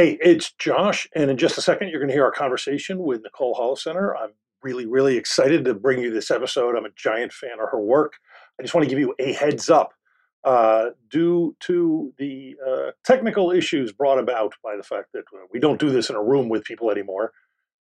[0.00, 3.20] Hey, it's Josh, and in just a second, you're going to hear our conversation with
[3.22, 4.14] Nicole Holofcener.
[4.18, 4.30] I'm
[4.62, 6.74] really, really excited to bring you this episode.
[6.74, 8.14] I'm a giant fan of her work.
[8.58, 9.92] I just want to give you a heads up.
[10.42, 15.78] Uh, due to the uh, technical issues brought about by the fact that we don't
[15.78, 17.32] do this in a room with people anymore,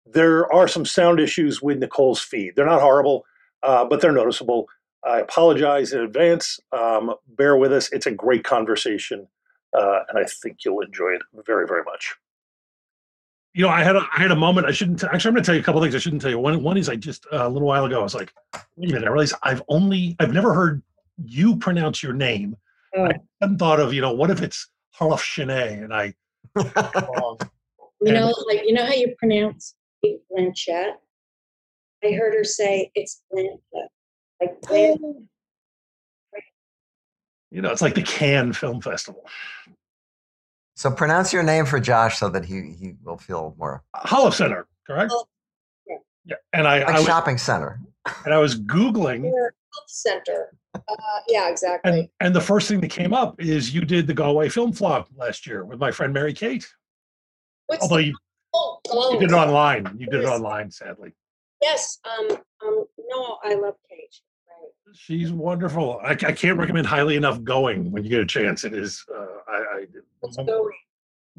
[0.03, 2.55] there are some sound issues with Nicole's feed.
[2.55, 3.23] They're not horrible,
[3.61, 4.65] uh, but they're noticeable.
[5.05, 6.59] I apologize in advance.
[6.71, 7.87] Um, bear with us.
[7.91, 9.27] It's a great conversation
[9.77, 12.15] uh, and I think you'll enjoy it very, very much.
[13.53, 14.67] You know, I had a, I had a moment.
[14.67, 15.29] I shouldn't t- actually.
[15.29, 15.95] I'm going to tell you a couple things.
[15.95, 16.39] I shouldn't tell you.
[16.39, 18.31] One one is I just uh, a little while ago I was like,
[18.75, 19.07] wait a minute.
[19.07, 20.83] I realized I've only I've never heard
[21.23, 22.55] you pronounce your name.
[22.95, 23.05] Oh.
[23.05, 26.13] I hadn't thought of you know what if it's Harlof Shanae and I.
[28.01, 30.93] you know, like you know how you pronounce Blanchett.
[32.03, 33.87] I heard her say it's Blanchett,
[34.39, 34.99] like Blanchett.
[35.03, 35.23] Oh.
[37.51, 39.25] You know, it's like the Cannes Film Festival.
[40.75, 43.83] So pronounce your name for Josh so that he he will feel more.
[43.95, 45.11] Hollow Holofcener, correct?
[45.13, 45.25] Oh,
[45.87, 45.97] yeah.
[46.25, 46.35] yeah.
[46.53, 47.79] And I, like I was, shopping center.
[48.23, 50.55] And I was googling health center.
[50.75, 50.81] Uh,
[51.27, 51.91] yeah, exactly.
[51.91, 55.05] And, and the first thing that came up is you did the Galway Film Fleadh
[55.17, 56.67] last year with my friend Mary Kate.
[57.67, 58.15] What's Although you,
[58.53, 58.79] oh,
[59.13, 59.95] you did it online.
[59.97, 61.13] You did it online, sadly.
[61.61, 61.99] Yes.
[62.05, 62.37] Um.
[62.65, 62.85] Um.
[63.09, 64.15] No, I love Kate.
[64.93, 65.99] She's wonderful.
[66.03, 68.63] I, I, can't recommend highly enough going when you get a chance.
[68.63, 69.85] It is uh, I,
[70.31, 70.47] I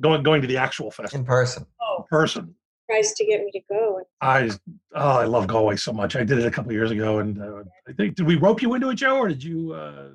[0.01, 1.67] going going to the actual festival in person.
[1.81, 2.55] Oh, in person.
[2.89, 4.03] Tries to get me to go.
[4.21, 4.51] I
[4.95, 6.17] oh I love Galway so much.
[6.17, 8.75] I did it a couple years ago, and uh, I think did we rope you
[8.75, 9.73] into it, Joe, or did you?
[9.73, 10.09] Uh...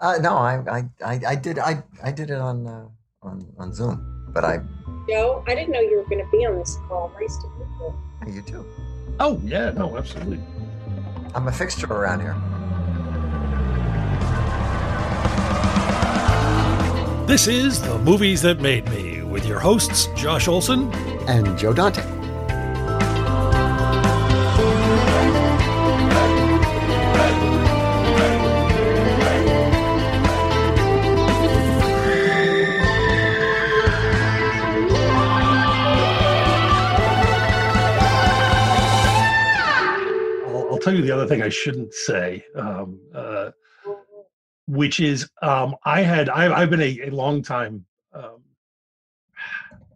[0.00, 2.86] Uh, no, I, I I did I I did it on uh,
[3.22, 4.60] on on Zoom, but I.
[5.08, 7.12] Joe, I didn't know you were going to be on this call.
[7.20, 8.34] Nice to meet you.
[8.34, 8.66] You too.
[9.18, 10.40] Oh yeah, no, absolutely.
[11.34, 12.36] I'm a fixture around here.
[17.26, 20.92] This is The Movies That Made Me with your hosts, Josh Olson
[21.28, 22.02] and Joe Dante.
[40.44, 42.44] I'll, tell you the other thing I shouldn't say.
[42.56, 43.52] Um, uh,
[44.66, 47.84] which is um, I had I, have been a, a long time.
[48.12, 48.42] Um,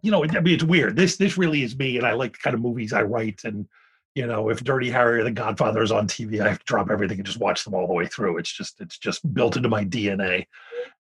[0.01, 0.95] you know, I mean, it's weird.
[0.95, 3.41] This this really is me, and I like the kind of movies I write.
[3.43, 3.67] And
[4.15, 6.89] you know, if Dirty Harry or The Godfather is on TV, I have to drop
[6.89, 8.37] everything and just watch them all the way through.
[8.37, 10.45] It's just it's just built into my DNA.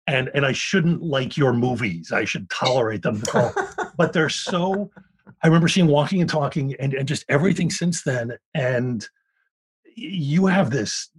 [0.06, 2.10] And and I shouldn't like your movies.
[2.10, 3.22] I should tolerate them.
[3.96, 4.90] but they're so.
[5.44, 8.36] I remember seeing Walking and Talking, and and just everything since then.
[8.54, 9.06] And
[9.94, 11.10] you have this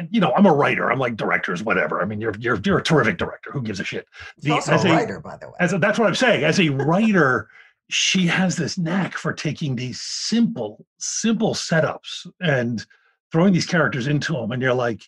[0.00, 0.90] and you know, I'm a writer.
[0.90, 2.00] I'm like directors, whatever.
[2.00, 3.50] I mean, you're you're you're a terrific director.
[3.52, 4.08] Who gives a shit?
[4.38, 5.54] The, also as a writer, by the way.
[5.60, 6.42] As a, that's what I'm saying.
[6.42, 7.48] As a writer,
[7.90, 12.84] she has this knack for taking these simple, simple setups and
[13.30, 15.02] throwing these characters into them, and you're like,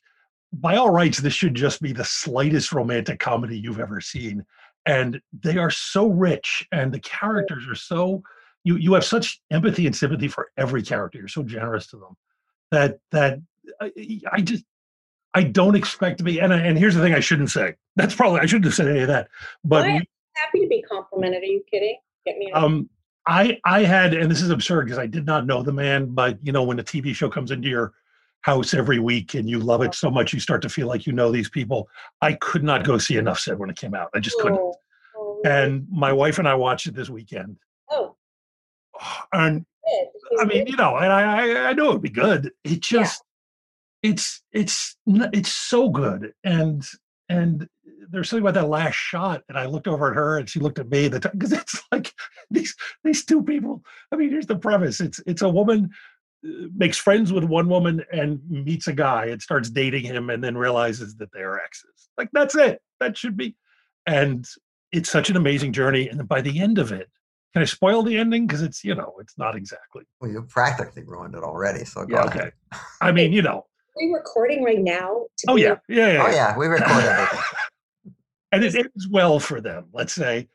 [0.52, 4.44] by all rights, this should just be the slightest romantic comedy you've ever seen.
[4.84, 8.22] And they are so rich, and the characters are so
[8.64, 11.18] you you have such empathy and sympathy for every character.
[11.18, 12.16] You're so generous to them
[12.70, 13.38] that that
[13.80, 14.64] I, I just
[15.34, 16.40] I don't expect to be.
[16.40, 17.74] And and here's the thing: I shouldn't say.
[17.96, 19.28] That's probably I shouldn't have said any of that.
[19.64, 20.02] But I'm
[20.34, 21.42] happy to be complimented.
[21.42, 21.98] Are you kidding?
[22.26, 22.50] Get me.
[22.52, 22.88] Um,
[23.26, 26.38] I I had, and this is absurd because I did not know the man, but
[26.42, 27.92] you know when a TV show comes into your
[28.42, 31.12] house every week and you love it so much you start to feel like you
[31.12, 31.88] know these people.
[32.20, 34.10] I could not go see Enough Said when it came out.
[34.14, 34.58] I just couldn't.
[34.58, 34.74] Oh,
[35.16, 35.64] oh, really?
[35.64, 37.56] And my wife and I watched it this weekend.
[37.90, 38.16] Oh.
[39.32, 39.64] And
[40.40, 42.52] I mean, you know, and I I, I knew it would be good.
[42.64, 43.22] It just
[44.02, 46.32] it's it's it's so good.
[46.44, 46.84] And
[47.28, 47.68] and
[48.10, 50.78] there's something about that last shot and i looked over at her and she looked
[50.78, 52.12] at me the time because it's like
[52.50, 53.82] these these two people
[54.12, 55.00] i mean here's the premise.
[55.00, 55.90] It's it's a woman
[56.46, 60.42] uh, makes friends with one woman and meets a guy and starts dating him and
[60.42, 62.08] then realizes that they're exes.
[62.18, 62.80] Like that's it.
[63.00, 63.56] That should be
[64.06, 64.44] and
[64.90, 66.08] it's such an amazing journey.
[66.08, 67.08] And by the end of it
[67.52, 68.46] can i spoil the ending?
[68.46, 72.24] Because it's you know it's not exactly well you practically ruined it already so yeah,
[72.24, 72.50] okay.
[73.00, 73.66] I mean you know
[73.96, 75.26] we recording right now?
[75.48, 75.76] oh yeah.
[75.88, 77.38] yeah, yeah, Oh yeah, we record everything.
[78.52, 80.48] and it ends well for them, let's say.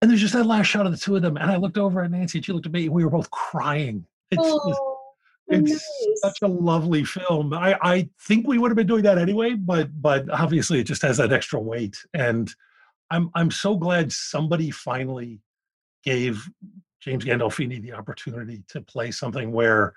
[0.00, 2.02] And there's just that last shot of the two of them, and I looked over
[2.02, 4.06] at Nancy, and she looked at me, and we were both crying.
[4.30, 4.98] It's just- oh,
[5.48, 6.20] it's nice.
[6.22, 7.54] such a lovely film.
[7.54, 11.02] I, I think we would have been doing that anyway, but but obviously it just
[11.02, 11.96] has that extra weight.
[12.12, 12.54] And
[13.10, 15.40] I'm I'm so glad somebody finally
[16.04, 16.46] gave
[17.00, 19.94] James Gandolfini the opportunity to play something where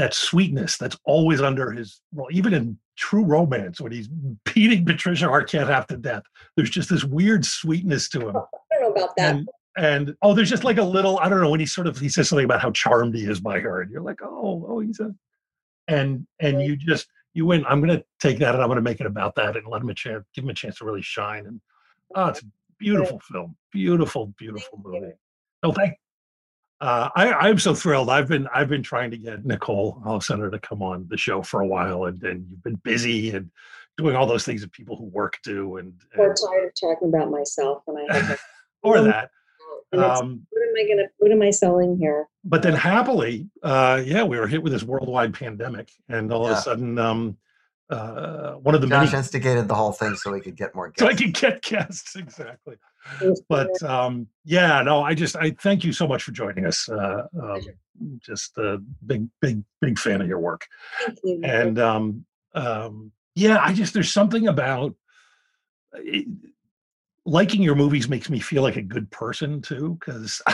[0.00, 4.08] that sweetness that's always under his well, even in true romance when he's
[4.54, 6.22] beating Patricia Arquette half to death,
[6.56, 8.36] there's just this weird sweetness to him.
[8.36, 9.34] Oh, I don't know about that.
[9.36, 11.98] And and oh, there's just like a little, I don't know, when he sort of
[11.98, 14.80] he says something about how charmed he is by her, and you're like, oh, oh,
[14.80, 15.14] he's a
[15.88, 16.66] and and Right.
[16.66, 17.64] you just you win.
[17.68, 19.94] I'm gonna take that and I'm gonna make it about that and let him a
[19.94, 21.46] chance, give him a chance to really shine.
[21.46, 21.60] And
[22.14, 22.46] oh, it's a
[22.78, 23.54] beautiful film.
[23.70, 25.00] Beautiful, beautiful Thank you.
[25.02, 25.14] movie.
[25.62, 25.92] No, thank
[26.80, 28.08] uh, I, I'm so thrilled.
[28.08, 31.60] I've been I've been trying to get Nicole Holofcener to come on the show for
[31.60, 33.50] a while, and and you've been busy and
[33.98, 37.08] doing all those things that people who work do, and, Or and tired of talking
[37.08, 38.40] about myself when I have
[38.82, 39.30] or that.
[39.92, 41.08] Um, what am I gonna?
[41.18, 42.28] What am I selling here?
[42.44, 46.52] but then happily, uh, yeah, we were hit with this worldwide pandemic, and all of
[46.52, 47.36] a sudden, um,
[47.90, 50.88] uh, one of the Josh many instigated the whole thing so we could get more
[50.88, 51.00] guests.
[51.00, 51.22] so I guests.
[51.22, 52.76] could get guests exactly.
[53.48, 56.88] But um, yeah, no, I just I thank you so much for joining us.
[56.88, 57.60] Uh, um,
[58.18, 60.66] just a big, big, big fan of your work,
[61.24, 61.40] you.
[61.44, 62.24] and um,
[62.54, 64.94] um, yeah, I just there's something about
[65.94, 66.26] it,
[67.24, 70.42] liking your movies makes me feel like a good person too, because.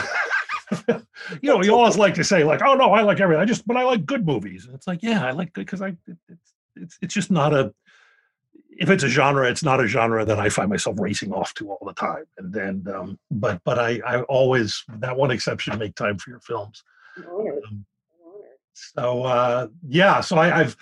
[0.87, 0.99] you
[1.43, 3.77] know, you always like to say like, "Oh no, I like everything." I just, but
[3.77, 4.65] I like good movies.
[4.65, 7.73] And it's like, yeah, I like good because I, it's, it's, it's just not a.
[8.79, 11.71] If it's a genre, it's not a genre that I find myself racing off to
[11.71, 12.25] all the time.
[12.37, 16.39] And then, um, but but I, I always, that one exception, make time for your
[16.39, 16.83] films.
[17.17, 17.85] Um,
[18.73, 20.77] so uh, yeah, so I, I've,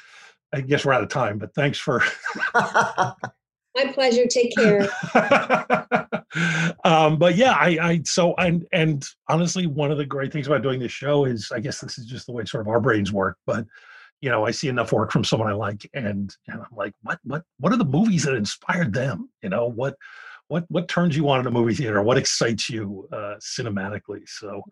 [0.53, 2.03] I guess we're out of time, but thanks for.
[2.53, 4.25] My pleasure.
[4.25, 4.87] Take care.
[6.85, 10.63] um, but yeah, I, I so and and honestly, one of the great things about
[10.63, 13.11] doing this show is, I guess this is just the way sort of our brains
[13.11, 13.37] work.
[13.45, 13.65] But
[14.21, 17.19] you know, I see enough work from someone I like, and and I'm like, what
[17.23, 19.29] what what are the movies that inspired them?
[19.41, 19.95] You know, what
[20.47, 22.01] what what turns you on in a movie theater?
[22.01, 24.27] What excites you uh, cinematically?
[24.27, 24.63] So.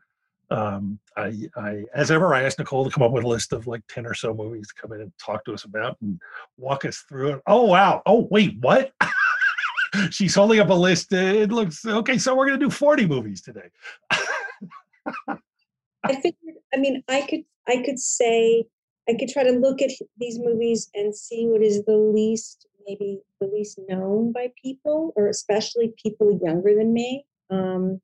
[0.51, 3.65] Um, I, I, as ever, I asked Nicole to come up with a list of
[3.65, 6.19] like 10 or so movies to come in and talk to us about and
[6.57, 7.41] walk us through it.
[7.47, 8.03] Oh, wow.
[8.05, 8.91] Oh, wait, what?
[10.11, 11.11] She's holding up a list.
[11.11, 12.17] It looks okay.
[12.19, 13.69] So we're to do 40 movies today.
[16.03, 16.55] I figured.
[16.73, 17.43] I mean, I could.
[17.67, 18.65] I could say.
[19.09, 23.19] I could try to look at these movies and see what is the least, maybe
[23.41, 27.25] the least known by people, or especially people younger than me.
[27.49, 28.01] Um,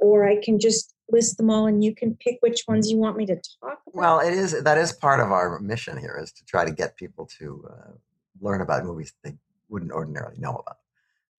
[0.00, 3.16] or I can just list them all, and you can pick which ones you want
[3.16, 3.94] me to talk about.
[3.94, 6.96] well, it is that is part of our mission here is to try to get
[6.96, 7.92] people to uh,
[8.40, 9.34] learn about movies they
[9.68, 10.78] wouldn't ordinarily know about,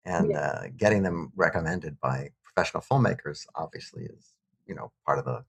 [0.04, 4.34] and uh, getting them recommended by professional filmmakers obviously is
[4.66, 5.44] you know part of the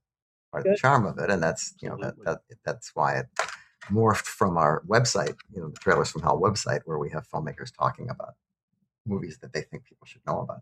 [0.51, 3.27] part of the charm of it, and that's you know that, that that's why it
[3.91, 7.75] morphed from our website, you know, the Trailers from Hell website, where we have filmmakers
[7.75, 8.35] talking about
[9.05, 10.61] movies that they think people should know about,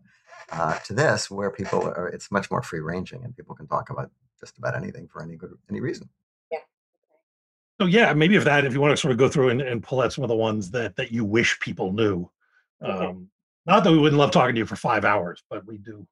[0.52, 3.90] uh, to this, where people are, it's much more free ranging and people can talk
[3.90, 6.08] about just about anything for any good any reason.
[6.52, 6.60] Yeah.
[7.82, 9.82] So yeah, maybe if that, if you want to sort of go through and, and
[9.82, 12.30] pull out some of the ones that that you wish people knew.
[12.84, 13.08] Okay.
[13.08, 13.30] Um,
[13.66, 16.06] not that we wouldn't love talking to you for five hours, but we do.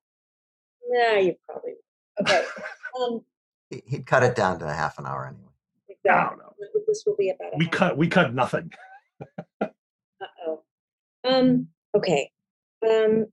[0.92, 1.74] Yeah, you probably.
[2.22, 2.44] Okay.
[3.00, 3.33] um, He,
[3.88, 5.44] he'd cut it down to a half an hour anyway.
[6.06, 6.38] No, exactly.
[6.38, 6.54] no.
[6.88, 7.58] This will be about.
[7.58, 8.72] We half cut we cut nothing.
[9.62, 10.62] Uh-oh.
[11.24, 12.30] Um, okay.
[12.88, 13.26] Um,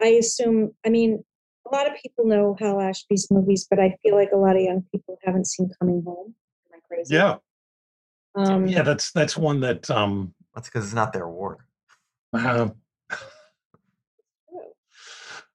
[0.00, 1.24] I assume, I mean,
[1.70, 4.62] a lot of people know Hal Ashby's movies, but I feel like a lot of
[4.62, 6.34] young people haven't seen Coming Home.
[6.72, 7.14] Am I crazy?
[7.14, 7.36] Yeah,
[8.34, 8.82] Um, yeah.
[8.82, 11.66] That's that's one that um, That's because it's not their war.
[12.34, 12.76] uh, true.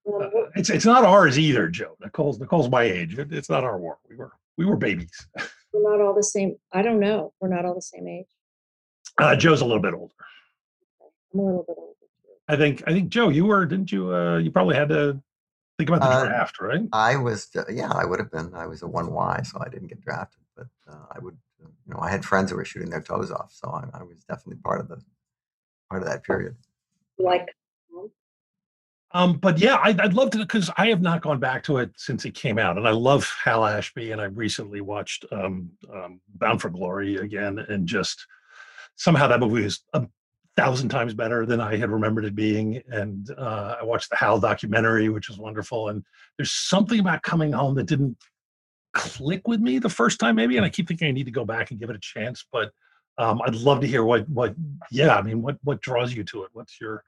[0.04, 1.96] What- it's it's not ours either, Joe.
[2.00, 3.18] Nicole's Nicole's my age.
[3.18, 3.98] It, it's not our war.
[4.08, 5.26] We were we were babies.
[5.72, 6.56] we're not all the same.
[6.72, 7.32] I don't know.
[7.40, 8.26] We're not all the same age.
[9.18, 10.12] Uh, Joe's a little bit older.
[11.32, 11.90] I'm a little bit older.
[12.48, 14.14] I think I think Joe, you were didn't you?
[14.14, 15.20] Uh, you probably had to
[15.78, 16.82] think about the Uh, draft, right?
[16.92, 18.54] I was, uh, yeah, I would have been.
[18.54, 20.42] I was a one Y, so I didn't get drafted.
[20.56, 23.30] But uh, I would, uh, you know, I had friends who were shooting their toes
[23.32, 25.00] off, so I, I was definitely part of the
[25.90, 26.54] part of that period.
[27.18, 27.48] Like,
[29.14, 31.92] Um, but yeah, I'd, I'd love to because I have not gone back to it
[31.96, 36.20] since it came out, and I love Hal Ashby, and I recently watched um, um,
[36.34, 38.26] Bound for Glory again, and just
[38.96, 40.04] somehow that movie is a
[40.56, 42.82] thousand times better than I had remembered it being.
[42.88, 45.88] And uh, I watched the Hal documentary, which was wonderful.
[45.88, 46.04] And
[46.36, 48.16] there's something about coming home that didn't
[48.92, 51.44] click with me the first time, maybe, and I keep thinking I need to go
[51.44, 52.44] back and give it a chance.
[52.52, 52.72] But
[53.18, 54.54] um, I'd love to hear what what
[54.90, 56.50] yeah, I mean, what what draws you to it?
[56.52, 57.04] What's your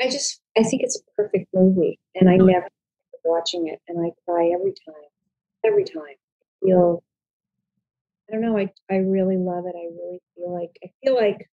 [0.00, 2.68] I just I think it's a perfect movie, and I never
[3.24, 4.94] watching it, and I cry every time,
[5.64, 6.02] every time.
[6.02, 7.02] I feel
[8.28, 8.58] I don't know.
[8.58, 9.74] I I really love it.
[9.76, 11.48] I really feel like I feel like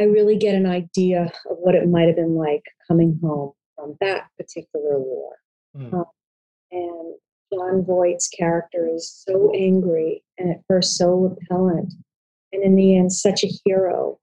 [0.00, 3.96] I really get an idea of what it might have been like coming home from
[4.00, 5.32] that particular war.
[5.76, 5.92] Mm.
[5.92, 6.04] Um,
[6.70, 7.14] and
[7.52, 11.94] Jon Voight's character is so angry and at first so repellent,
[12.52, 14.18] and in the end, such a hero,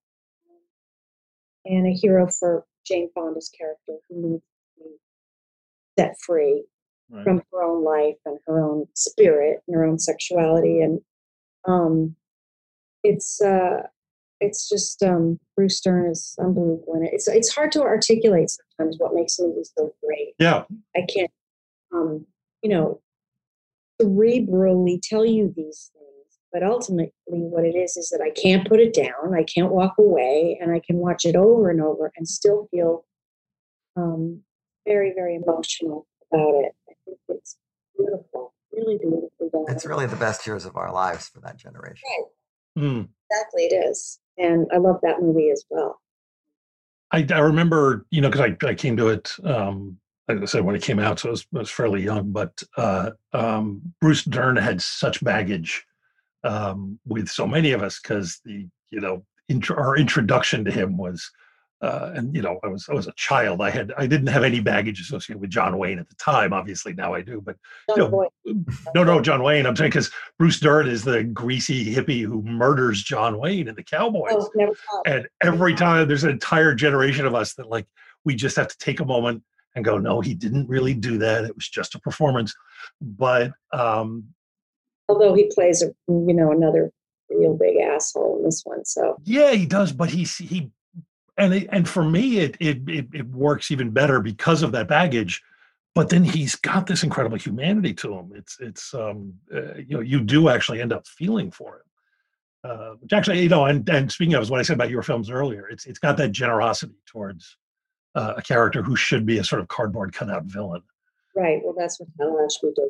[1.65, 4.43] and a hero for Jane Fonda's character who needs
[4.77, 4.89] to be
[6.00, 6.63] set free
[7.10, 7.24] Right.
[7.24, 11.01] from her own life and her own spirit and her own sexuality and
[11.67, 12.15] um
[13.03, 13.84] it's uh
[14.41, 17.13] it's just um Bruce Dern is unbelievable in it.
[17.13, 20.34] It's it's hard to articulate sometimes what makes movies so great.
[20.39, 20.63] Yeah.
[20.95, 21.29] I can't
[21.93, 22.25] um
[22.63, 23.01] you know
[24.01, 26.04] cerebrally tell you these things,
[26.55, 29.95] but ultimately what it is is that I can't put it down, I can't walk
[30.00, 33.03] away, and I can watch it over and over and still feel
[33.97, 34.39] um
[34.88, 36.71] very, very emotional about it.
[36.88, 37.57] I think it's
[37.97, 39.65] beautiful, really beautifully done.
[39.67, 42.07] It's really the best years of our lives for that generation.
[42.79, 43.09] Mm.
[43.29, 46.00] exactly it is, and I love that movie as well.
[47.12, 49.97] I, I remember, you know, because I, I came to it, um,
[50.29, 52.63] like I said, when it came out, so I was, I was fairly young, but
[52.77, 55.85] uh, um, Bruce Dern had such baggage
[56.45, 60.97] um, with so many of us because the, you know, intro, our introduction to him
[60.97, 61.29] was,
[61.81, 63.61] uh, and you know, I was I was a child.
[63.61, 66.53] I had I didn't have any baggage associated with John Wayne at the time.
[66.53, 67.57] Obviously, now I do, but
[67.97, 68.29] No, Boyd,
[68.95, 69.65] no, no, John Wayne.
[69.65, 70.09] I'm saying because
[70.39, 74.31] Bruce Dern is the greasy hippie who murders John Wayne and the Cowboys.
[74.31, 75.05] oh, saw it.
[75.05, 77.87] And every time there's an entire generation of us that like
[78.23, 79.43] we just have to take a moment
[79.75, 81.43] and go, no, he didn't really do that.
[81.43, 82.55] It was just a performance.
[83.01, 84.23] But um,
[85.07, 86.91] Although he plays a you know another
[87.29, 89.91] real big asshole in this one, so yeah, he does.
[89.91, 90.71] But he's he
[91.38, 94.88] and it, and for me, it, it it it works even better because of that
[94.88, 95.41] baggage.
[95.93, 98.33] But then he's got this incredible humanity to him.
[98.35, 101.81] It's it's um uh, you know you do actually end up feeling for him.
[102.63, 105.03] Uh, which actually, you know, and, and speaking of is what I said about your
[105.03, 107.57] films earlier, it's it's got that generosity towards
[108.15, 110.81] uh, a character who should be a sort of cardboard cutout villain.
[111.35, 111.62] right.
[111.63, 112.89] Well, that's what Hal Ashby did.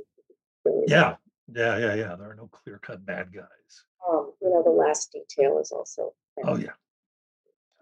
[0.64, 1.16] really Yeah,
[1.54, 2.16] yeah, yeah, yeah.
[2.16, 3.84] There are no clear cut bad guys.
[4.08, 6.14] Um, you know, the last detail is also.
[6.44, 6.76] Oh yeah,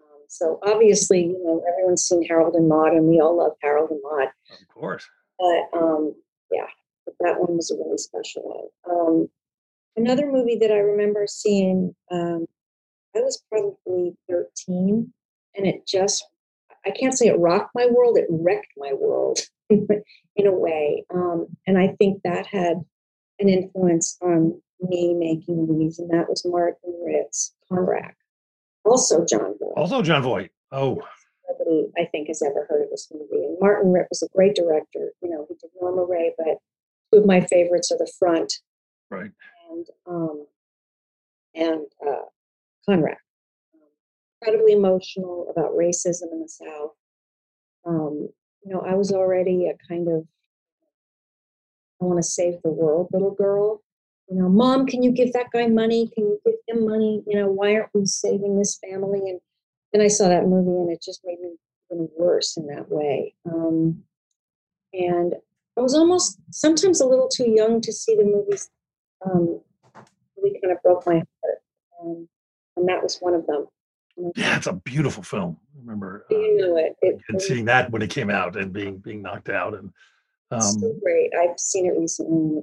[0.00, 3.90] Um, so obviously, you know, everyone's seen Harold and Maude, and we all love Harold
[3.90, 4.28] and Maude.
[4.50, 5.06] of course.
[5.38, 6.14] But um,
[6.52, 6.66] yeah,
[7.04, 8.90] but that one was a really special one.
[8.90, 9.28] Um,
[9.96, 12.46] another movie that I remember seeing, um,
[13.16, 15.12] I was probably 13,
[15.56, 16.26] and it just,
[16.86, 19.40] I can't say it rocked my world, it wrecked my world
[19.70, 21.04] in a way.
[21.12, 22.84] Um, and I think that had
[23.38, 28.14] an influence on me making movies, and that was Martin Ritt's, Conrack.
[28.84, 30.50] Also, Jon Voight Also, Jon Voight.
[30.72, 31.00] Oh,
[31.48, 33.44] nobody I think has ever heard of this movie.
[33.44, 35.12] And Martin Ritt was a great director.
[35.22, 36.58] You know, he did Norma Rae, but
[37.12, 38.54] two of my favorites are The Front
[39.10, 39.30] right.
[39.70, 40.46] and um,
[41.54, 42.26] and uh,
[42.88, 43.16] Conrack.
[43.74, 43.88] Um,
[44.42, 46.92] incredibly emotional about racism in the South.
[47.86, 48.28] Um,
[48.64, 50.26] you know, I was already a kind of
[52.00, 53.82] I want to save the world little girl.
[54.28, 56.10] You know, mom, can you give that guy money?
[56.14, 57.22] Can you give him money?
[57.26, 59.20] You know, why aren't we saving this family?
[59.28, 59.40] And
[59.92, 61.56] then I saw that movie, and it just made me
[61.92, 63.34] even worse in that way.
[63.46, 64.02] Um,
[64.92, 65.34] and
[65.76, 68.70] I was almost sometimes a little too young to see the movies.
[69.26, 69.60] Um,
[70.36, 71.62] really kind of broke my heart,
[72.00, 72.28] um,
[72.76, 73.66] and that was one of them.
[74.36, 75.58] Yeah, it's a beautiful film.
[75.74, 76.96] I remember You uh, know it.
[77.02, 79.74] it and seeing that when it came out and being being knocked out.
[79.74, 79.90] And
[80.56, 81.30] it's so um, great.
[81.38, 82.62] I've seen it recently.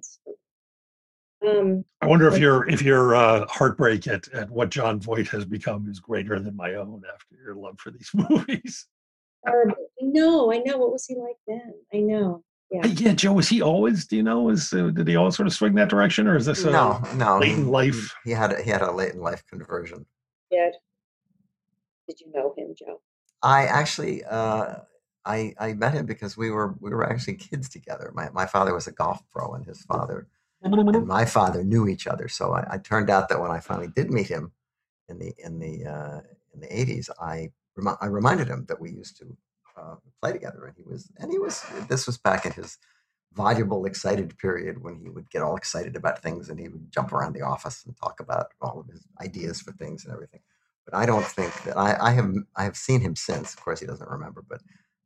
[1.47, 5.45] Um, I wonder if your if your uh, heartbreak at, at what Jon Voight has
[5.45, 8.87] become is greater than my own after your love for these movies.
[9.45, 9.75] horrible.
[10.01, 10.77] No, I know.
[10.77, 11.73] What was he like then?
[11.93, 12.43] I know.
[12.71, 12.85] Yeah.
[12.85, 14.05] Yeah, Joe, was he always?
[14.05, 14.49] Do you know?
[14.49, 17.01] Is uh, did he always sort of swing that direction, or is this a, no,
[17.15, 17.39] no.
[17.39, 18.13] late in life?
[18.23, 20.05] He, he had a, he had a late in life conversion.
[20.51, 20.75] Did.
[22.07, 23.01] Did you know him, Joe?
[23.41, 24.75] I actually uh,
[25.25, 28.11] I I met him because we were we were actually kids together.
[28.13, 30.27] My my father was a golf pro, and his father
[30.61, 32.27] and my father knew each other.
[32.27, 34.51] So I, I turned out that when I finally did meet him
[35.09, 36.21] in the in the uh,
[36.53, 39.37] in the eighties, I remi- I reminded him that we used to
[39.77, 42.77] uh, play together, and he was and he was this was back in his
[43.33, 47.13] voluble, excited period when he would get all excited about things and he would jump
[47.13, 50.41] around the office and talk about all of his ideas for things and everything.
[50.85, 53.53] But I don't think that I, I have I have seen him since.
[53.53, 54.61] Of course, he doesn't remember, but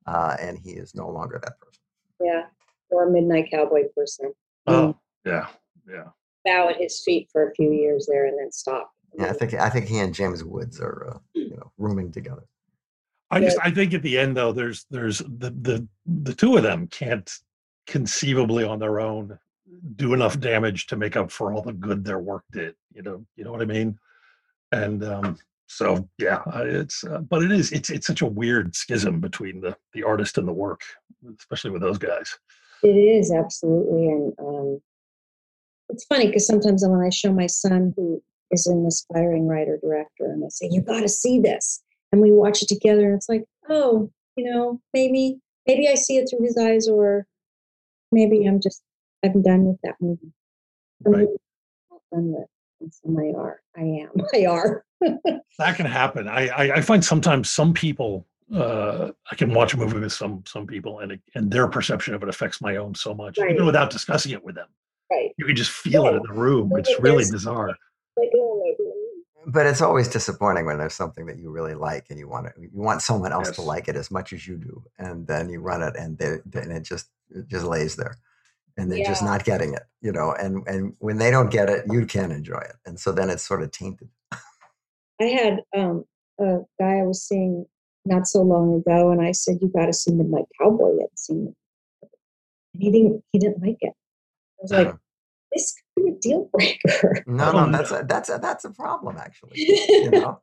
[0.05, 1.81] uh, and he is no longer that person.
[2.21, 2.43] Yeah.
[2.89, 4.33] Or a midnight cowboy person.
[4.67, 4.95] Oh,
[5.25, 5.47] yeah,
[5.88, 6.05] yeah.
[6.43, 8.91] Bow at his feet for a few years there and then stop.
[9.17, 12.43] Yeah, I think I think he and James Woods are uh, you know rooming together.
[13.31, 16.63] I just I think at the end though, there's there's the the the two of
[16.63, 17.31] them can't
[17.88, 19.38] conceivably on their own
[19.95, 22.75] do enough damage to make up for all the good their work did.
[22.93, 23.97] You know, you know what I mean?
[24.71, 29.19] And um, so yeah, it's uh, but it is it's it's such a weird schism
[29.19, 30.81] between the the artist and the work,
[31.39, 32.38] especially with those guys.
[32.84, 34.79] It is absolutely, and um,
[35.89, 40.25] it's funny because sometimes when I show my son who is an aspiring writer director,
[40.25, 41.81] and I say, "You got to see this,"
[42.12, 46.17] and we watch it together, and it's like, oh, you know, maybe maybe I see
[46.17, 47.25] it through his eyes, or
[48.12, 48.84] maybe I'm just
[49.24, 50.31] I'm done with that movie.
[51.05, 51.27] I'm Right.
[51.91, 52.48] not done with.
[52.81, 53.62] And some I are.
[53.75, 54.12] I am.
[54.34, 54.84] I are.
[55.59, 56.27] That can happen.
[56.27, 58.25] I I, I find sometimes some people.
[58.53, 62.13] Uh, I can watch a movie with some some people, and it, and their perception
[62.13, 63.51] of it affects my own so much, Right.
[63.51, 64.67] even without discussing it with them.
[65.12, 65.31] right.
[65.38, 66.71] You can just feel it in the room.
[66.77, 67.31] It's it really is.
[67.31, 67.69] bizarre.
[68.17, 68.91] Like, maybe.
[69.47, 72.53] But it's always disappointing when there's something that you really like and you want it,
[72.57, 75.59] you want someone else to like it as much as you do, and then you
[75.59, 78.15] run it and they, then it just it just lays there,
[78.77, 80.31] and they're just not getting it, you know.
[80.33, 83.43] And and when they don't get it, you can't enjoy it, and so then it's
[83.43, 84.09] sort of tainted.
[85.22, 86.05] I had um,
[86.39, 87.65] a guy I was seeing
[88.05, 91.19] not so long ago, and I said, "You got to see Midnight Cowboy." You haven't
[91.19, 92.10] seen it.
[92.74, 93.24] And he didn't.
[93.31, 93.93] He didn't like it.
[93.93, 94.95] I was like,
[95.53, 99.17] "This could be a deal breaker." no, no, that's a, that's a, that's a problem
[99.17, 99.53] actually.
[99.55, 100.41] You know,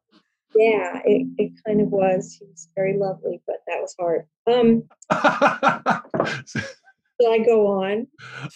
[0.54, 2.36] yeah, it, it kind of was.
[2.38, 4.26] He was very lovely, but that was hard.
[4.46, 4.84] Um,
[7.30, 8.06] I go on.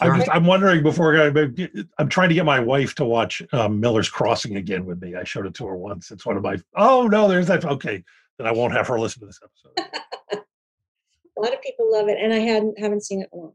[0.01, 1.27] I'm just I'm wondering before I
[1.99, 5.15] I'm trying to get my wife to watch um, Miller's Crossing again with me.
[5.15, 6.11] I showed it to her once.
[6.11, 8.03] It's one of my oh no, there's that okay.
[8.39, 9.91] Then I won't have her listen to this episode.
[11.39, 13.53] A lot of people love it, and I hadn't haven't seen it in a long.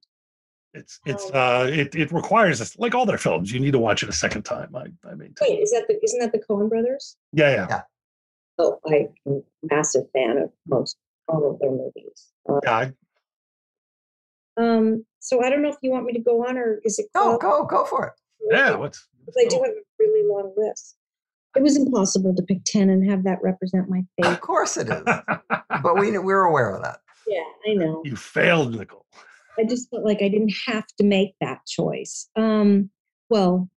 [0.74, 3.51] It's it's Um, uh it it requires this like all their films.
[3.51, 4.75] You need to watch it a second time.
[4.75, 7.18] I I mean Wait, is that the isn't that the Coen Brothers?
[7.34, 7.82] yeah yeah Yeah.
[8.60, 12.27] Oh, I'm a massive fan of most all of their movies.
[12.48, 12.72] Uh, yeah.
[12.77, 12.91] I,
[14.58, 17.08] Um, so I don't know if you want me to go on or is it
[17.15, 18.13] go go go for it.
[18.52, 18.76] yeah.
[18.76, 20.95] What's Because I do have a really long list.
[21.56, 24.34] It was impossible to pick ten and have that represent my favorite.
[24.36, 25.04] Of course it is,
[25.84, 26.99] but we we're aware of that.
[27.28, 28.02] yeah, I know.
[28.06, 29.06] you failed, Nicole.
[29.60, 32.30] I just felt like I didn't have to make that choice.
[32.38, 32.89] Um,
[33.30, 33.69] well,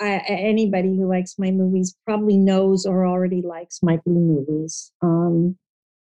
[0.00, 4.92] I, a- anybody who likes my movies probably knows or already likes my blue movies.
[5.02, 5.58] Um,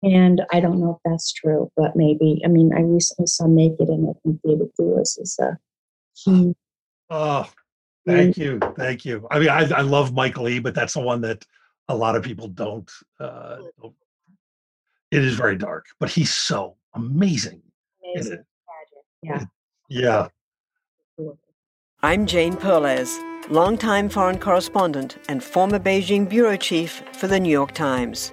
[0.03, 2.41] and I don't know if that's true, but maybe.
[2.45, 5.57] I mean, I recently saw Naked, and I think David Thewlis is a
[6.25, 6.57] huge.
[7.11, 7.49] Oh,
[8.07, 9.27] thank you, thank you.
[9.31, 11.45] I mean, I I love Mike Leigh, but that's the one that
[11.89, 12.91] a lot of people don't.
[13.19, 13.95] Uh, don't-
[15.11, 17.63] it is very dark, but he's so amazing.
[18.15, 18.45] amazing
[19.23, 19.45] Yeah.
[19.89, 20.29] Yeah.
[22.03, 23.19] I'm Jane Perlez,
[23.51, 28.33] longtime foreign correspondent and former Beijing bureau chief for the New York Times.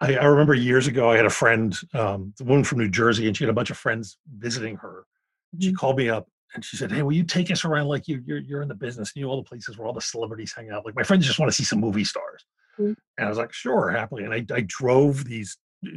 [0.00, 3.26] I, I remember years ago, I had a friend, um, the woman from New Jersey,
[3.26, 5.04] and she had a bunch of friends visiting her.
[5.58, 7.88] She called me up and she said, "Hey, will you take us around?
[7.88, 10.00] Like you, you're you're in the business, you know all the places where all the
[10.00, 10.84] celebrities hang out.
[10.84, 12.44] Like my friends just want to see some movie stars."
[12.78, 12.96] Mhm.
[13.18, 15.90] And I was like, "Sure, happily." And I, I drove these uh,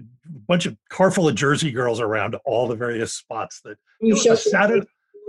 [0.47, 4.09] bunch of car full of Jersey girls around to all the various spots that You
[4.09, 4.35] it was show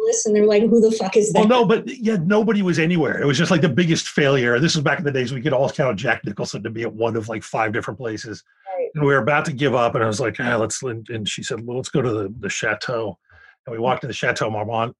[0.09, 0.13] a Saturday.
[0.13, 3.21] Listen, they're like, "Who the fuck is that?" Well, no, but yeah, nobody was anywhere.
[3.21, 4.59] It was just like the biggest failure.
[4.59, 6.93] This was back in the days we could all count Jack Nicholson to be at
[6.93, 8.43] one of like five different places.
[8.77, 8.89] Right.
[8.95, 10.83] And we were about to give up, and I was like, ah, let's.
[10.83, 13.19] And and she said, well, let's go to the the chateau.
[13.67, 14.95] And we walked to the Chateau Marmont,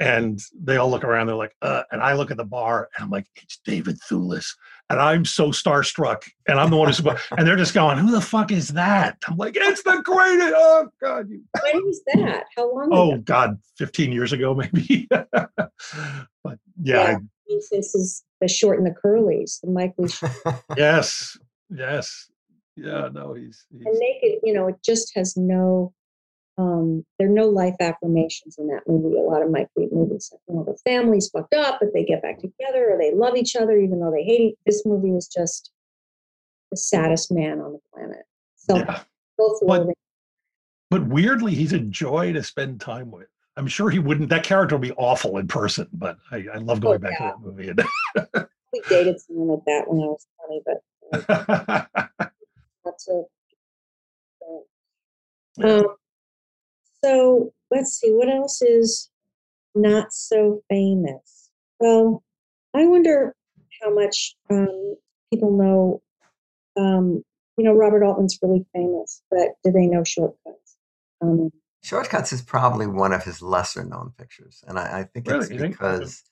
[0.00, 1.26] and they all look around.
[1.28, 4.46] They're like, uh, and I look at the bar, and I'm like, it's David Thewlis,
[4.90, 7.00] and I'm so starstruck, and I'm the one who's,
[7.38, 9.16] and they're just going, who the fuck is that?
[9.28, 10.54] I'm like, it's the greatest.
[10.56, 12.44] Oh God, you When was that?
[12.56, 13.22] How long oh ago?
[13.24, 17.18] god 15 years ago maybe but yeah, Yeah.
[17.70, 20.08] This is the short and the curlies, the Mike Leigh.
[20.08, 20.24] Sh-
[20.76, 21.36] yes
[21.70, 22.28] yes
[22.76, 25.92] yeah no he's, he's and naked, you know, it just has no
[26.56, 29.18] Um, there are no life affirmations in that movie.
[29.18, 32.22] A lot of Mike Leigh movies, you know, the family's fucked up, but they get
[32.22, 34.40] back together, or they love each other even though they hate.
[34.40, 34.56] Each.
[34.64, 35.72] This movie is just
[36.70, 38.24] the saddest man on the planet.
[38.56, 39.02] So Yeah.
[39.36, 39.88] both But-.
[40.90, 43.26] But weirdly, he's a joy to spend time with.
[43.56, 44.28] I'm sure he wouldn't.
[44.28, 47.32] That character would be awful in person, but I, I love going Oh, back yeah.
[47.32, 48.46] to that movie.
[48.72, 52.06] We dated someone like that when I was 20, but uh,
[52.84, 53.24] not to.
[55.58, 55.66] Yeah.
[55.68, 55.86] Um,
[57.04, 59.10] so let's see, what else is
[59.74, 61.50] not so famous?
[61.80, 62.22] Well,
[62.74, 63.34] I wonder
[63.82, 64.96] how much um,
[65.32, 66.02] people know.
[66.76, 67.22] Um,
[67.56, 70.76] you know, Robert Altman's really famous, but do they know Short Cuts?
[71.20, 71.52] Um,
[71.84, 75.42] Short Cuts is probably one of his lesser known pictures, and I, I think Really?
[75.42, 75.74] it's You think?
[75.74, 76.22] Because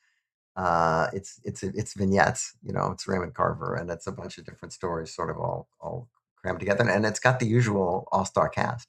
[0.56, 2.56] uh, it's it's it's vignettes.
[2.62, 5.68] You know, it's Raymond Carver, and it's a bunch of different stories, sort of all
[5.80, 8.88] all crammed together, and it's got the usual all star cast.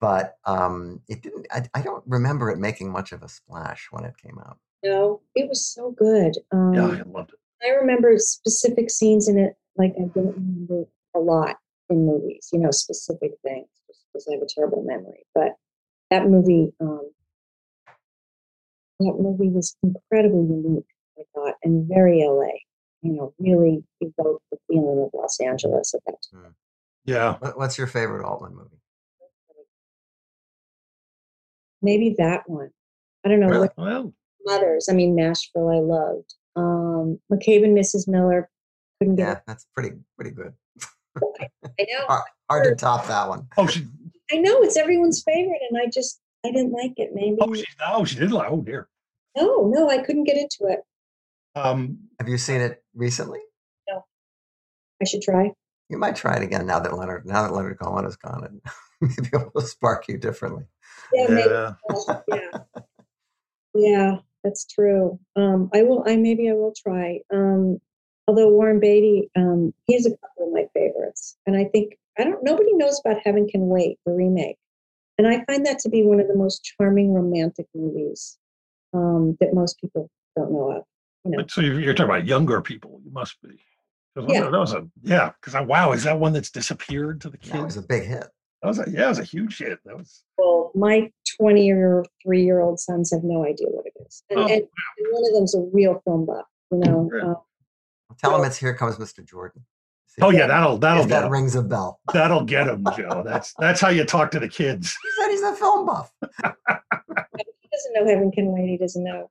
[0.00, 1.46] But um, it didn't.
[1.50, 4.58] I, I don't remember it making much of a splash when it came out.
[4.82, 6.34] no, it was so good.
[6.52, 7.38] Um, yeah, I loved it.
[7.66, 11.56] I remember specific scenes in it, like I don't remember a lot
[11.88, 15.24] in movies, you know, specific things, just because I have a terrible memory.
[15.34, 15.52] But
[16.10, 17.10] that movie, um,
[19.00, 20.84] that movie was incredibly unique,
[21.18, 22.58] I thought, and very LA.
[23.02, 26.54] You know, really evoked the feeling of Los Angeles at that time.
[27.04, 27.36] Yeah.
[27.54, 28.80] What's your favorite Altman movie?
[31.84, 32.70] Maybe that one.
[33.24, 33.48] I don't know.
[33.48, 33.68] Really?
[33.74, 34.12] What Well,
[34.50, 34.88] others?
[34.90, 36.34] I mean, Nashville, I loved.
[36.56, 38.08] Um, McCabe and Mrs.
[38.08, 38.48] Miller
[38.98, 39.28] couldn't get.
[39.28, 40.54] Yeah, that's pretty pretty good.
[40.78, 41.20] I
[41.78, 42.06] know.
[42.06, 43.46] Hard, hard to top that one.
[43.58, 43.86] oh, she,
[44.32, 47.10] I know it's everyone's favorite, and I just I didn't like it.
[47.14, 48.50] Maybe oh, she, oh, she did like.
[48.50, 48.88] Oh dear.
[49.36, 50.80] no, no, I couldn't get into it.
[51.54, 53.40] Um, Have you seen it recently?
[53.88, 54.04] No.
[55.00, 55.52] I should try.
[55.90, 58.60] You might try it again now that Leonard now that Leonard Cohen is gone, and
[59.00, 60.64] maybe it will spark you differently.
[61.12, 61.50] Yeah, maybe.
[61.50, 61.74] yeah.
[62.28, 62.58] yeah,
[63.74, 65.18] yeah, that's true.
[65.36, 66.04] Um, I will.
[66.06, 67.20] I maybe I will try.
[67.32, 67.80] Um,
[68.26, 72.24] although Warren Beatty, um, he has a couple of my favorites, and I think I
[72.24, 72.42] don't.
[72.42, 74.56] Nobody knows about Heaven Can Wait, the remake,
[75.18, 78.38] and I find that to be one of the most charming romantic movies
[78.92, 80.84] um, that most people don't know of.
[81.24, 83.00] You know, But so you're, you're talking about younger people.
[83.04, 83.58] You must be.
[84.28, 84.42] Yeah.
[84.42, 85.32] That was a yeah.
[85.40, 87.52] Because I wow, is that one that's disappeared to the kids?
[87.52, 88.28] That was a big hit.
[88.64, 89.04] That was a yeah.
[89.04, 89.78] It was a huge hit.
[89.84, 90.22] That was.
[90.38, 94.38] well, my twenty or three year old sons have no idea what it is, and,
[94.40, 96.46] Oh, and, and one of them's a real film buff.
[96.70, 97.30] You know, Really?
[97.30, 97.34] uh,
[98.18, 99.22] Tell him it's Here Comes Mr.
[99.22, 99.66] Jordan.
[100.06, 102.00] See Oh yeah, that- that'll that'll if get rings a bell.
[102.14, 103.22] that'll get him, Joe.
[103.22, 104.96] That's that's how you talk to the kids.
[105.02, 106.10] He said he's a film buff.
[106.22, 109.30] he doesn't know heaven can wait he doesn't know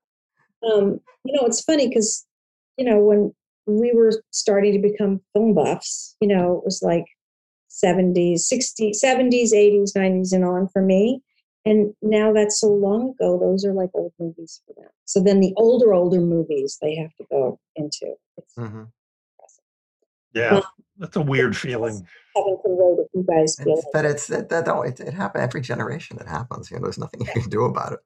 [0.69, 2.25] um, you know it's funny because
[2.77, 3.33] you know when
[3.65, 7.05] we were starting to become film buffs you know it was like
[7.73, 11.21] 70s 60s 70s 80s 90s and on for me
[11.65, 15.39] and now that's so long ago those are like old movies for them so then
[15.39, 18.87] the older older movies they have to go into it's Mhm.
[20.33, 20.61] Yeah,
[20.97, 22.07] that's a weird feeling.
[22.35, 24.99] heaven can wait if you guys feel It's- like but it's that, that don't- it,
[24.99, 26.17] it happened every generation.
[26.19, 26.71] It happens.
[26.71, 27.99] You know, there's nothing you can do about it.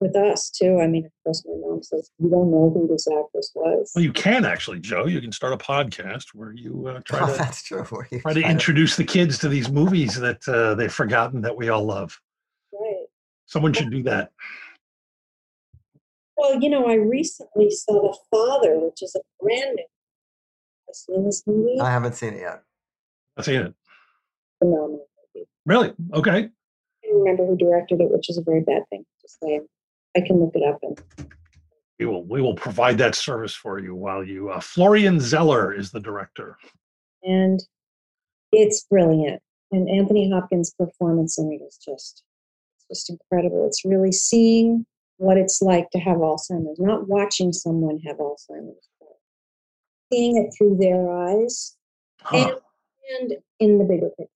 [0.00, 3.06] With us too i mean of course my mom says you don't know who this
[3.06, 5.04] actress was Well, you can actually, Joe.
[5.06, 7.82] You can start a podcast where you uh, try Oh, to that's true.
[7.84, 11.54] Where you try to introduce the kids to these movies that uh, they've forgotten that
[11.56, 12.18] we all love.
[12.72, 13.04] right
[13.46, 14.30] Someone should do that.
[16.36, 19.84] Well, you know, I recently saw The Father, which is a brand new.
[20.88, 21.78] I've seen this movie.
[21.80, 22.62] I haven't seen it yet.
[23.36, 23.74] I've seen it.
[24.58, 25.46] Phenomenal movie.
[25.66, 25.92] Really?
[26.14, 26.48] Okay.
[27.04, 29.60] I remember who directed it, which is a very bad thing to say.
[30.16, 31.00] I can look it up and
[31.98, 34.50] We will we will provide that service for you while you.
[34.50, 36.56] Uh, Florian Zeller is the director.
[37.22, 37.60] and
[38.52, 39.40] it's brilliant.
[39.72, 42.24] And Anthony Hopkins' performance in it is just
[42.76, 43.66] it's just incredible.
[43.66, 44.84] It's really seeing
[45.18, 49.08] what it's like to have Alzheimer's, not watching someone have Alzheimer's, but
[50.12, 51.76] seeing it through their eyes
[52.22, 52.36] Huh.
[52.36, 54.30] and, and in the bigger picture,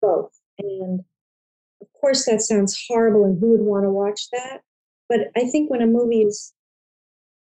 [0.00, 0.32] both.
[0.58, 1.00] And
[1.80, 4.62] of course, that sounds horrible, and who would want to watch that?
[5.12, 6.54] But I think when a movie is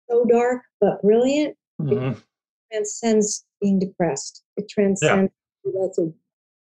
[0.07, 2.21] so dark but brilliant, Mhm.
[2.71, 4.43] transcends being depressed.
[4.55, 6.13] It transcends that's a you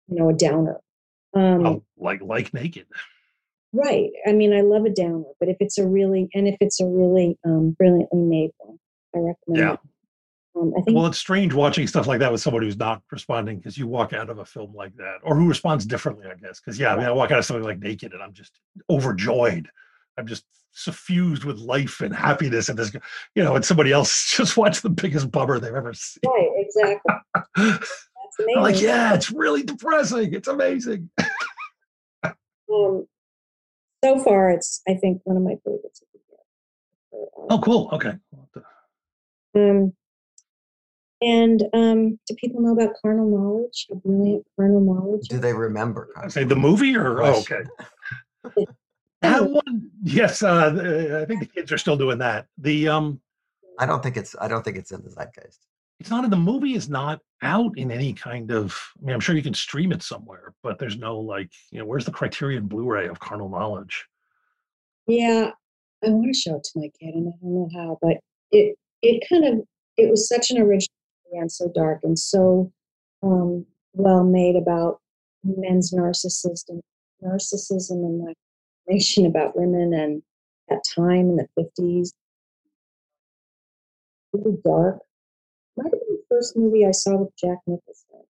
[0.07, 0.81] know a downer.
[1.35, 2.87] Um, Oh, like like naked.
[3.71, 4.09] Right.
[4.25, 6.87] I mean, I love a downer, but if it's a really and if it's a
[6.87, 8.79] really um, brilliantly made one,
[9.13, 9.73] I recommend Yeah.
[9.73, 9.79] it.
[10.55, 13.57] Um, I think Well, it's strange watching stuff like that with somebody who's not responding
[13.57, 16.59] because you walk out of a film like that, or who responds differently, I guess.
[16.59, 19.69] Because yeah, I mean, I walk out of something like Naked, and I'm just overjoyed.
[20.17, 22.93] I'm just suffused with life and happiness, and this,
[23.33, 26.21] you know, and somebody else just watched the biggest bummer they've ever seen.
[26.25, 27.13] right, exactly.
[27.55, 28.61] That's amazing.
[28.61, 30.33] Like, yeah, it's really depressing.
[30.33, 31.09] It's amazing.
[32.67, 33.05] Um,
[34.03, 36.39] so far, it's I think one of my favorites of the year.
[37.11, 37.89] So, um, Oh, cool.
[37.93, 38.13] Okay.
[39.55, 39.93] Um,
[41.21, 43.85] and um, do people know about carnal knowledge?
[43.91, 45.27] A brilliant carnal knowledge.
[45.27, 46.09] Do they remember?
[46.17, 47.63] I say the movie or oh, okay.
[49.31, 50.43] That one, yes.
[50.43, 52.47] Uh, I think the kids are still doing that.
[52.57, 53.19] The um,
[53.79, 54.35] I don't think it's.
[54.39, 55.59] I don't think it's in the zeitgeist.
[55.99, 58.77] it's not in the movie is not out in any kind of.
[59.01, 61.85] I mean, I'm sure you can stream it somewhere, but there's no like, you know,
[61.85, 64.05] where's the Criterion Blu-ray of Carnal Knowledge?
[65.07, 65.51] Yeah,
[66.03, 68.17] I want to show it to my kid, and I don't know how, but
[68.51, 69.65] it it kind of
[69.97, 70.89] it was such an original
[71.33, 72.71] and so dark and so
[73.23, 74.99] um, well made about
[75.43, 76.81] men's narcissism,
[77.23, 78.37] narcissism, and like
[78.87, 80.21] information about women and
[80.69, 82.13] that time in the fifties.
[84.33, 84.99] Really dark.
[85.77, 88.23] Might have been the first movie I saw with Jack Nicholson.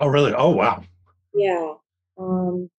[0.00, 0.32] Oh, really?
[0.34, 0.82] Oh, wow.
[1.34, 1.74] Yeah.
[2.18, 2.70] Um,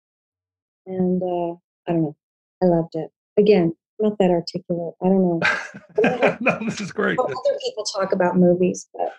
[0.85, 1.53] and uh,
[1.87, 2.15] I don't know.
[2.63, 3.09] I loved it.
[3.37, 4.95] Again, not that articulate.
[5.01, 6.37] I don't know.
[6.41, 7.17] no, this is great.
[7.17, 9.13] how other people talk about movies, but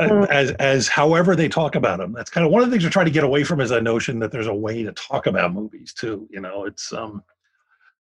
[0.00, 2.82] Uh, As as however they talk about them, that's kind of one of the things
[2.84, 5.26] we're trying to get away from is that notion that there's a way to talk
[5.26, 6.28] about movies too.
[6.30, 7.22] You know, it's um,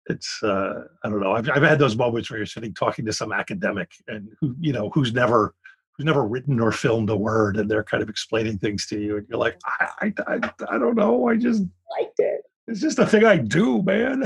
[0.07, 1.33] it's uh, I don't know.
[1.33, 4.73] I've I've had those moments where you're sitting talking to some academic and who you
[4.73, 5.55] know who's never
[5.97, 9.17] who's never written or filmed a word, and they're kind of explaining things to you,
[9.17, 10.35] and you're like, I I I,
[10.69, 11.27] I don't know.
[11.27, 11.63] I just
[11.99, 12.41] liked it.
[12.67, 14.23] it's just a thing I do, man.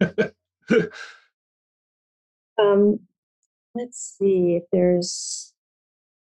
[2.58, 3.00] um,
[3.74, 5.52] let's see if there's.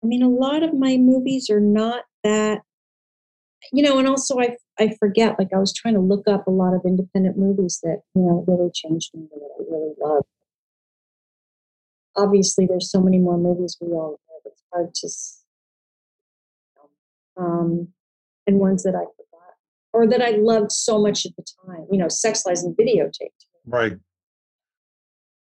[0.04, 2.60] I mean, a lot of my movies are not that.
[3.72, 5.38] You know, and also I I forget.
[5.38, 8.44] Like I was trying to look up a lot of independent movies that you know
[8.48, 10.24] really changed me that I really love.
[12.16, 14.42] Obviously, there's so many more movies we all love.
[14.46, 15.10] It's hard to.
[17.38, 17.90] Um,
[18.48, 19.54] and ones that I forgot
[19.94, 21.86] or that I loved so much at the time.
[21.92, 23.30] You know, Sex Lies and Videotape.
[23.66, 23.94] right.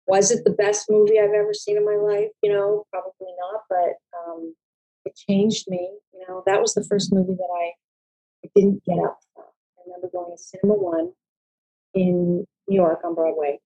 [0.06, 2.28] Was it the best movie I've ever seen in my life?
[2.42, 4.54] You know, probably not, but um,
[5.06, 5.90] it changed me.
[6.12, 7.72] You know, that was the first movie that I,
[8.54, 9.18] didn't get up
[9.86, 11.12] remember going to Cinema One
[11.94, 13.58] in New York on Broadway,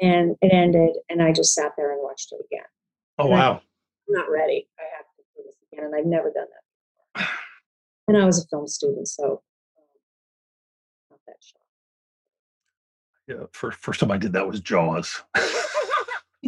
[0.00, 2.66] and it ended, and I just sat there and watched it again.
[3.18, 3.52] Oh And wow.
[4.08, 4.68] I'm not ready.
[4.78, 7.28] I have to do this again, and I've never done that before.
[8.08, 9.42] And I was a film student, so
[9.76, 9.82] um,
[11.10, 11.64] not that shocked.
[13.26, 13.46] Yeah.
[13.50, 15.24] First first time I did that was Jaws.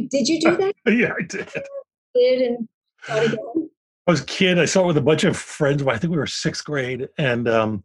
[0.07, 0.74] Did you do that?
[0.87, 1.52] yeah, I did.
[2.14, 2.68] Did and
[3.02, 3.70] thought again?
[4.07, 4.59] I was a kid.
[4.59, 5.85] I saw it with a bunch of friends.
[5.85, 7.83] I think we were sixth grade, and um,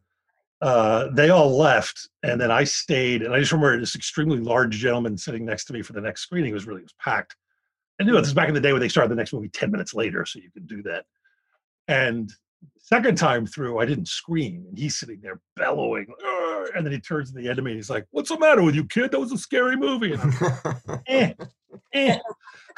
[0.64, 3.22] uh, they all left, and then I stayed.
[3.22, 6.22] And I just remember this extremely large gentleman sitting next to me for the next
[6.22, 6.52] screening.
[6.52, 7.36] It was really it was packed.
[8.00, 9.50] And you know, this is back in the day when they started the next movie
[9.50, 11.04] ten minutes later, so you could do that.
[11.90, 12.32] And
[12.78, 16.08] second time through, I didn't scream, and he's sitting there bellowing.
[16.26, 18.76] "Arr!" And then he turns to the enemy and he's like, "What's the matter with
[18.76, 19.12] you, kid?
[19.12, 21.34] That was a scary movie." And I'm, eh,
[21.92, 22.18] eh.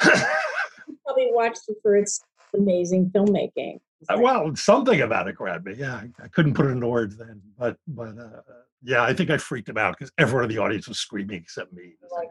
[0.00, 2.20] Probably watched it for its
[2.52, 3.78] amazing filmmaking.
[4.08, 5.74] Uh, well, something about it grabbed me.
[5.76, 8.40] Yeah, I, I couldn't put it into words then, but but uh,
[8.82, 11.72] yeah, I think I freaked him out because everyone in the audience was screaming except
[11.72, 11.94] me.
[12.10, 12.28] like,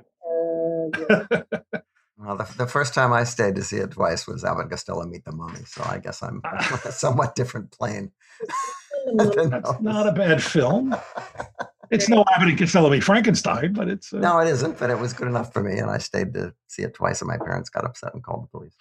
[1.09, 1.59] uh, yeah.
[2.17, 5.05] Well, the, the first time I stayed to see it twice was Abbott and Costello
[5.05, 8.11] Meet the Mummy, so I guess I'm on a somewhat different plane.
[9.17, 10.95] than That's not a bad film.
[11.91, 14.97] It's no Abbott and Costello meet Frankenstein, but it's uh, No, it isn't, but it
[14.97, 17.69] was good enough for me, and I stayed to see it twice, and my parents
[17.69, 18.75] got upset and called the police.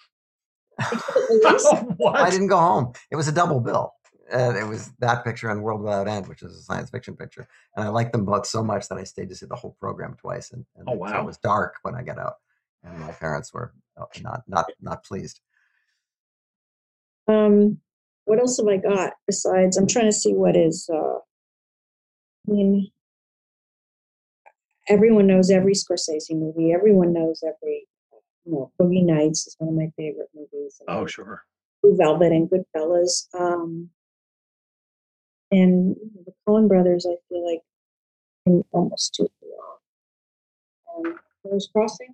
[1.97, 2.15] what?
[2.19, 2.93] I didn't go home.
[3.11, 3.93] It was a double bill.
[4.31, 7.47] And it was that picture and World Without End, which is a science fiction picture.
[7.75, 10.15] And I liked them both so much that I stayed to see the whole program
[10.19, 10.51] twice.
[10.51, 11.21] And, and Oh, so wow.
[11.21, 12.33] it was dark when I got out,
[12.83, 15.41] and my parents were uh, not not not pleased.
[17.27, 17.77] Um,
[18.25, 19.77] what else have I got besides?
[19.77, 20.89] I'm trying to see what is.
[20.91, 21.19] Uh,
[22.47, 22.89] I mean,
[24.89, 26.73] everyone knows every Scorsese movie.
[26.73, 27.87] Everyone knows every.
[28.45, 30.81] You know, Boogie Nights is one of my favorite movies.
[30.87, 31.43] Oh, sure.
[31.81, 33.27] Blue Velvet and Goodfellas.
[33.39, 33.89] Um,
[35.51, 37.61] and the Coen Brothers, I feel like,
[38.45, 41.05] can almost too long.
[41.07, 42.13] Um, Rose Crossing.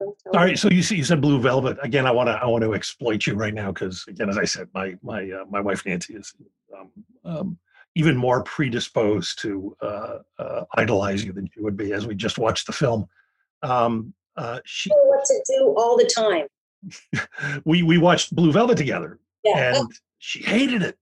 [0.00, 2.06] All right, so you see, you said Blue Velvet again.
[2.06, 4.68] I want to I want to exploit you right now because again, as I said,
[4.74, 6.34] my my uh, my wife Nancy is
[6.76, 6.90] um,
[7.24, 7.58] um,
[7.94, 12.36] even more predisposed to uh, uh, idolize you than she would be as we just
[12.38, 13.06] watched the film.
[13.62, 16.46] Um, uh, she know what to do all the time.
[17.64, 20.96] we we watched Blue Velvet together, Yeah, and she hated it.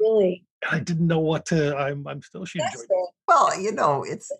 [0.00, 0.42] really.
[0.68, 1.76] I didn't know what to.
[1.76, 2.88] I'm I'm still she That's enjoyed.
[2.90, 3.10] it.
[3.28, 4.32] Well, you know, it's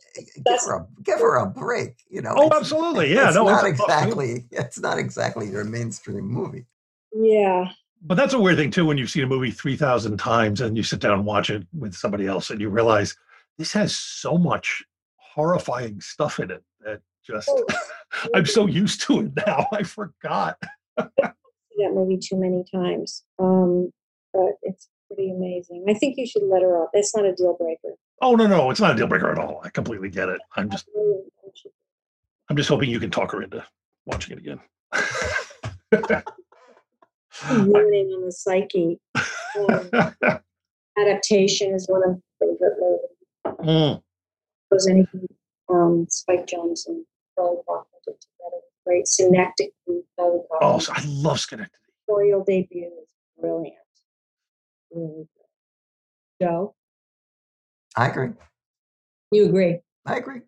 [0.44, 1.96] give her a give her a break.
[2.08, 3.26] You know, Oh, It's- absolutely, yeah.
[3.28, 4.46] it's no, not it's- exactly.
[4.50, 6.66] It's not exactly your mainstream movie.
[7.14, 7.66] yeah.
[8.02, 10.76] But that's a weird thing too when you've seen a movie three thousand times and
[10.76, 13.16] you sit down and watch it with somebody else and you realize
[13.58, 14.84] this has so much
[15.16, 17.64] horrifying stuff in it that just Oh,
[18.34, 19.66] I'm so used to it now.
[19.72, 20.58] I forgot.
[20.96, 21.34] that
[21.92, 23.22] movie too many times.
[23.38, 23.90] Um,
[24.32, 25.84] but it's pretty amazing.
[25.88, 26.90] I think you should let her off.
[26.94, 27.96] That's not a deal breaker.
[28.22, 29.60] Oh no, no, it's not a deal breaker at all.
[29.64, 30.40] I completely get it.
[30.56, 30.88] I'm just
[32.48, 33.64] I'm just hoping you can talk her into
[34.06, 34.60] watching it again.
[37.50, 38.98] ruining on the psyche.
[39.58, 39.90] Um,
[40.98, 43.58] adaptation is one of my favorite movies.
[43.60, 44.02] Mm,
[44.70, 45.26] Was anything
[45.68, 46.86] um, Spike Jonze
[47.36, 48.62] and Charlie Kaufman did together?
[48.86, 49.70] Great synecdoche
[50.16, 51.72] from oh, so I love Schenectady.
[52.08, 53.08] Editorial debut is
[53.40, 53.74] brilliant.
[54.94, 55.26] Really
[56.38, 56.46] good.
[56.46, 56.74] Joe,
[57.96, 58.28] I agree.
[59.32, 59.80] you agree?
[60.06, 60.40] I agree.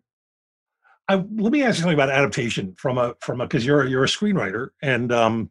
[1.09, 4.03] I, let me ask you something about adaptation from a from a because you're you're
[4.03, 5.49] a screenwriter and um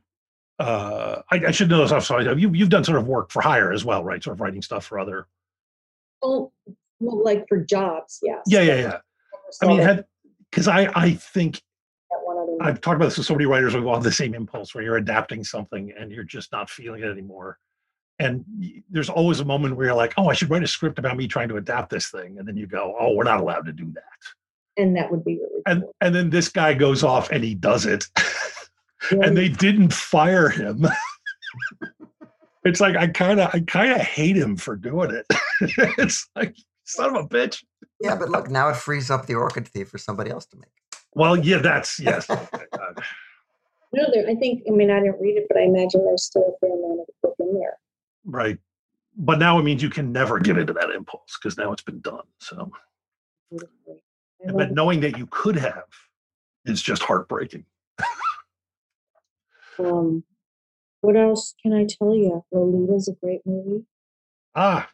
[0.60, 3.42] uh I, I should know this off so you you've done sort of work for
[3.42, 5.26] hire as well right sort of writing stuff for other
[6.22, 6.52] Oh,
[7.00, 8.42] well, like for jobs, yes.
[8.46, 8.98] yeah yeah yeah
[9.62, 10.04] I mean had
[10.50, 11.60] because I I think
[12.10, 14.12] that one other I've talked about this with so many writers who all have the
[14.12, 17.58] same impulse where you're adapting something and you're just not feeling it anymore.
[18.20, 18.44] And
[18.90, 21.28] there's always a moment where you're like, oh, I should write a script about me
[21.28, 22.38] trying to adapt this thing.
[22.38, 24.02] And then you go, oh, we're not allowed to do that.
[24.82, 25.94] and that would be really And cool.
[26.00, 28.06] and then this guy goes off and he does it.
[29.12, 30.84] Yeah, and they didn't fire him.
[32.64, 35.26] it's like I kind of I kind of hate him for doing it.
[35.98, 37.62] it's like son of a bitch.
[38.00, 40.70] Yeah, but look, now it frees up the Orchid Thief for somebody else to make.
[41.14, 42.26] Well, yeah, that's yes.
[42.28, 43.02] Oh, my God.
[43.92, 46.42] no, there, I think, I mean, I didn't read it, but I imagine there's still
[46.42, 47.78] a fair amount of the book in there.
[48.24, 48.58] right.
[49.20, 52.00] But now it means you can never give into that impulse because now it's been
[52.00, 52.22] done.
[52.38, 52.70] So,
[54.54, 55.86] but knowing that you could have
[56.64, 57.64] is just heartbreaking.
[59.80, 60.24] Um,
[61.02, 62.44] what else can I tell you?
[62.50, 63.84] Lolita's a great movie.
[64.56, 64.88] Ah,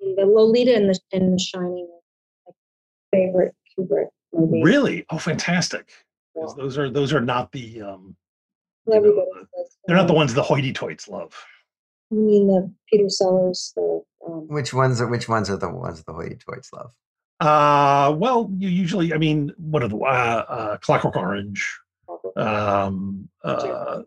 [0.00, 2.01] The Lolita and the and the Shining, are my
[3.12, 4.62] favorite Kubrick movie.
[4.62, 5.04] really?
[5.10, 5.90] Oh, fantastic!
[6.34, 6.46] Yeah.
[6.56, 8.16] Those are those are not the um,
[8.86, 11.34] you know, Everybody the- says, they're not the ones the hoity-toits love.
[12.10, 16.02] You mean the Peter Sellers, the um, Which ones are which ones are the ones
[16.04, 16.92] the hoity-toits love?
[17.40, 21.78] Uh, well, you usually, I mean, what are the uh, uh, Clockwork Orange?
[22.36, 24.02] Um, uh,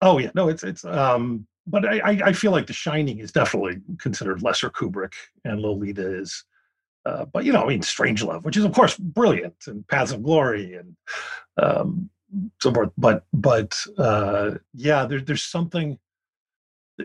[0.00, 0.84] oh yeah, no, it's it's.
[0.84, 5.12] Um, but I, I I feel like The Shining is definitely considered lesser Kubrick,
[5.44, 6.44] and Lolita is.
[7.06, 10.22] Uh, but you know, I mean, Strangelove, which is of course brilliant, and Paths of
[10.24, 10.96] Glory, and
[11.62, 12.10] um,
[12.60, 12.90] so forth.
[12.98, 15.98] But but uh, yeah, there, there's something.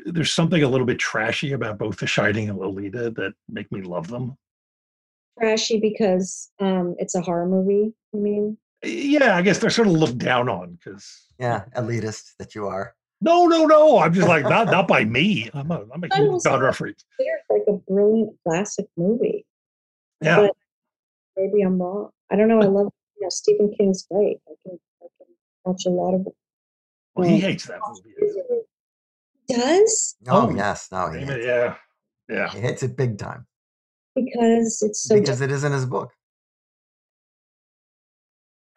[0.06, 3.82] There's something a little bit trashy about both The Shining and Lolita that make me
[3.82, 4.38] love them.
[5.38, 7.94] trashy because um, it's a horror movie.
[8.14, 8.58] You mean?
[8.84, 11.06] Yeah, I guess they're sort of looked down on because
[11.40, 12.96] Yeah, elitist that you are.
[13.22, 14.00] no, no, no.
[14.00, 15.50] I'm just like not not by me.
[15.54, 16.96] I'm a I'm a I huge was- genre freak.
[17.20, 19.46] It's like a brilliant classic movie.
[20.22, 20.52] Yeah, But
[21.36, 22.10] maybe I'm wrong.
[22.32, 22.62] I don't know.
[22.62, 24.38] I love you know Stephen King's great.
[24.48, 25.28] I can I can
[25.66, 26.34] watch a lot of it.
[27.16, 28.14] well, he hates that movie.
[29.50, 31.46] Does Oh, Oh, yes, no, he hates it, it.
[31.46, 31.76] Yeah,
[32.30, 32.50] yeah.
[32.50, 33.46] He hates it big time
[34.16, 35.20] because it's so.
[35.20, 36.12] because it is in his book.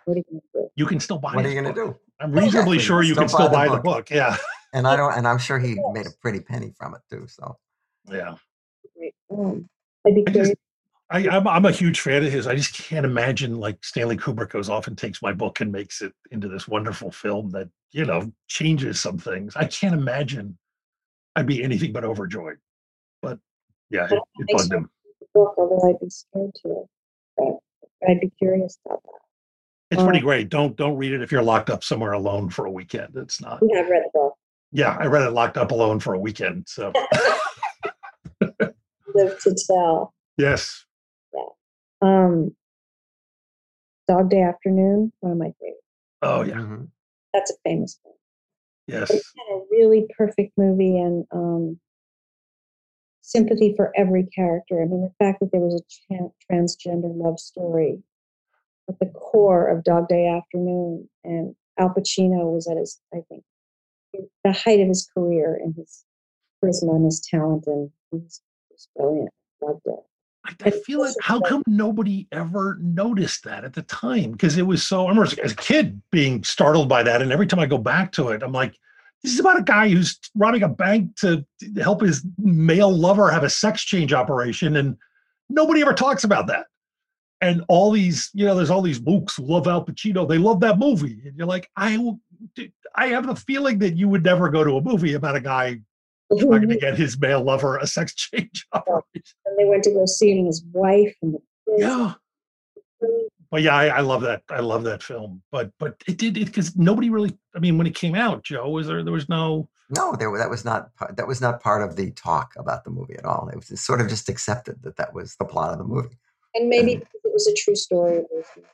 [0.05, 0.69] What are you gonna do?
[0.77, 1.35] You can still buy.
[1.35, 1.95] What are you going to book.
[1.95, 2.01] do?
[2.21, 2.79] I'm reasonably Exactly.
[2.81, 4.11] sure you Still can still buy buy the the book.
[4.11, 4.37] Yeah,
[4.75, 5.13] And I don't.
[5.17, 7.27] And I'm sure he made a pretty penny from it too.
[7.29, 7.57] So
[8.11, 8.35] yeah.
[8.97, 9.15] Great.
[9.31, 9.69] Um,
[10.07, 10.55] I'd be I just- curious.
[11.11, 12.47] I, I'm I'm a huge fan of his.
[12.47, 16.01] I just can't imagine like Stanley Kubrick goes off and takes my book and makes
[16.03, 19.55] it into this wonderful film that you know changes some things.
[19.57, 20.57] I can't imagine.
[21.37, 22.57] I'd be anything but overjoyed.
[23.21, 23.39] But
[23.91, 24.89] yeah, it, it bugged him.
[25.35, 26.87] book, although I'd be scared to it.
[27.37, 29.11] But I'd be curious about that.
[29.91, 30.49] It's pretty Uh, great.
[30.49, 33.15] Don't don't read it if you're locked up somewhere alone for a weekend.
[33.17, 33.61] It's not.
[33.63, 34.35] Yeah, I've read the book.
[34.73, 36.65] Yeah, I read it locked up alone for a weekend.
[36.67, 36.93] So
[38.41, 40.13] Live to tell.
[40.39, 40.85] yes,
[42.05, 42.55] Um,
[44.09, 45.83] Dog Day Afternoon, one of my favorites.
[46.23, 46.89] oh yeah, mhm.
[47.33, 48.15] That's a famous one.
[48.87, 51.81] yes, It's had a really perfect movie and um,
[53.23, 54.83] sympathy for every character.
[54.83, 58.03] I mean, the fact that there was a tra- transgender love story
[58.89, 63.43] at the core of Dog Day Afternoon, and Al Pacino was at his, I think,
[64.45, 66.05] the height of his career and his
[66.63, 69.31] charisma and his talent, and he was, he was brilliant.
[69.63, 70.05] Loved it.
[70.45, 74.33] I, I feel like how come nobody ever noticed that at the time?
[74.33, 75.07] Because it was so.
[75.07, 78.13] I remember as, a kid being startled by that, and every time I go back
[78.13, 78.75] to it, I'm like,
[79.23, 83.31] this is about a guy who's robbing a bank to to help his male lover
[83.31, 84.97] have a sex change operation, and
[85.49, 86.67] nobody ever talks about that.
[87.41, 90.27] And all these, you know, there's all these books who love Al Pacino.
[90.27, 91.99] They love that movie, and you're like, I,
[92.95, 95.81] I have the feeling that you would never go to a movie about a guy
[96.39, 99.03] trying to get his male lover a sex change operation.
[99.47, 101.39] And they went to go see it, and his wife and the.
[101.79, 102.15] Yeah.
[103.51, 104.43] But yeah, I, I love that.
[104.51, 105.43] I love that film.
[105.53, 107.37] But but it did it because nobody really.
[107.55, 109.69] I mean, when it came out, Joe, was there there was no.
[109.97, 112.91] No, there that was not pa- that was not part of the talk about the
[112.91, 113.49] movie at all.
[113.51, 116.17] It was just sort of just accepted that that was the plot of the movie.
[116.55, 118.23] And maybe And- it was a true story.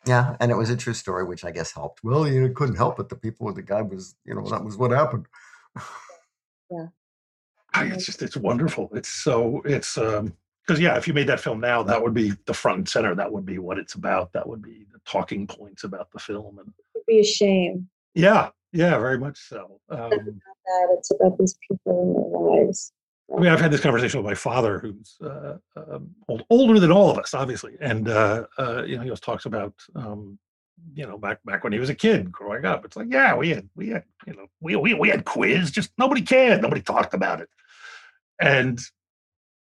[0.06, 2.04] Yeah, and it was a true story, which I guess helped.
[2.04, 3.08] Well, you know, couldn't help it.
[3.08, 5.26] The people, the guy was, you know, that was what happened.
[5.76, 6.88] I-
[7.74, 8.90] It's just it's wonderful.
[8.94, 10.34] It's so it's um
[10.66, 13.14] because yeah, if you made that film now, that would be the front and center.
[13.14, 14.32] That would be what it's about.
[14.32, 16.58] That would be the talking points about the film.
[16.58, 19.80] And It'd be a shame yeah, yeah, very much so.
[19.88, 22.92] Um, that it's about these people and their lives.
[23.34, 26.90] I mean, I've had this conversation with my father, who's uh, um, old, older than
[26.90, 30.36] all of us, obviously, and uh, uh, you know, he always talks about, um,
[30.94, 32.84] you know, back back when he was a kid growing up.
[32.84, 35.92] It's like, yeah, we had we had you know we we we had quiz, just
[35.96, 37.48] nobody cared, nobody talked about it,
[38.40, 38.80] and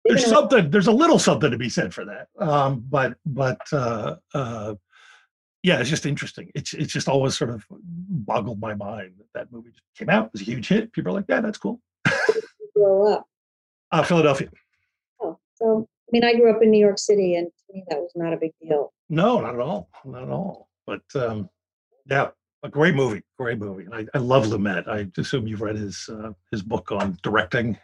[0.06, 2.28] there's something, there's a little something to be said for that.
[2.38, 4.76] Um, but but uh, uh,
[5.64, 6.52] yeah, it's just interesting.
[6.56, 10.26] It's it's just always sort of boggled my mind that that movie just came out,
[10.28, 10.92] it was a huge hit.
[10.92, 11.80] People are like, yeah, that's cool.
[12.76, 13.28] grow up.
[13.92, 14.50] Uh, Philadelphia.
[15.22, 18.00] Oh, so I mean, I grew up in New York City, and to me, that
[18.00, 18.92] was not a big deal.
[19.10, 19.90] No, not at all.
[20.04, 20.68] Not at all.
[20.86, 21.50] But um,
[22.10, 22.30] yeah,
[22.64, 23.22] a great movie.
[23.38, 23.86] Great movie.
[23.86, 24.88] And I, I love Lumet.
[24.88, 27.78] I assume you've read his uh, his book on directing.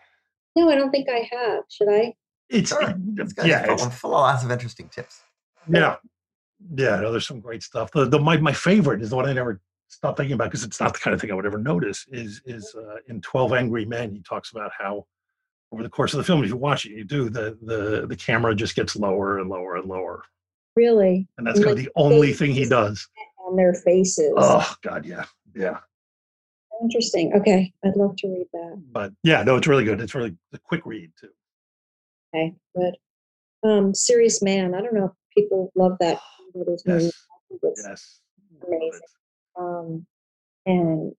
[0.59, 1.63] No, I don't think I have.
[1.69, 2.13] Should I?
[2.49, 2.93] It's Sure.
[3.17, 5.21] It's yeah, full, it's, full of lots of interesting tips.
[5.69, 5.95] yeah,
[6.75, 6.99] yeah.
[6.99, 7.91] No, there's some great stuff.
[7.91, 10.79] The, the my my favorite is the one I never stop thinking about because it's
[10.79, 12.05] not the kind of thing I would ever notice.
[12.11, 14.11] Is is uh, in Twelve Angry Men.
[14.13, 15.05] He talks about how
[15.71, 18.15] over the course of the film, if you watch it, you do the the the
[18.15, 20.23] camera just gets lower and lower and lower,
[20.75, 21.27] Really?
[21.37, 23.07] and that's kind of the only thing he does.
[23.47, 24.33] On their faces.
[24.35, 25.77] Oh God, yeah, yeah.
[26.81, 27.33] Interesting.
[27.35, 28.81] Okay, I'd love to read that.
[28.91, 29.99] but yeah, no, it's really good.
[29.99, 31.29] It's really a quick read too.
[32.33, 32.95] Okay, good.
[33.63, 34.73] Um, Serious Man.
[34.73, 36.19] I don't know if people love that.
[36.83, 37.11] Yes,
[37.77, 38.21] yes,
[38.65, 39.01] amazing.
[39.55, 40.05] um,
[40.65, 41.13] and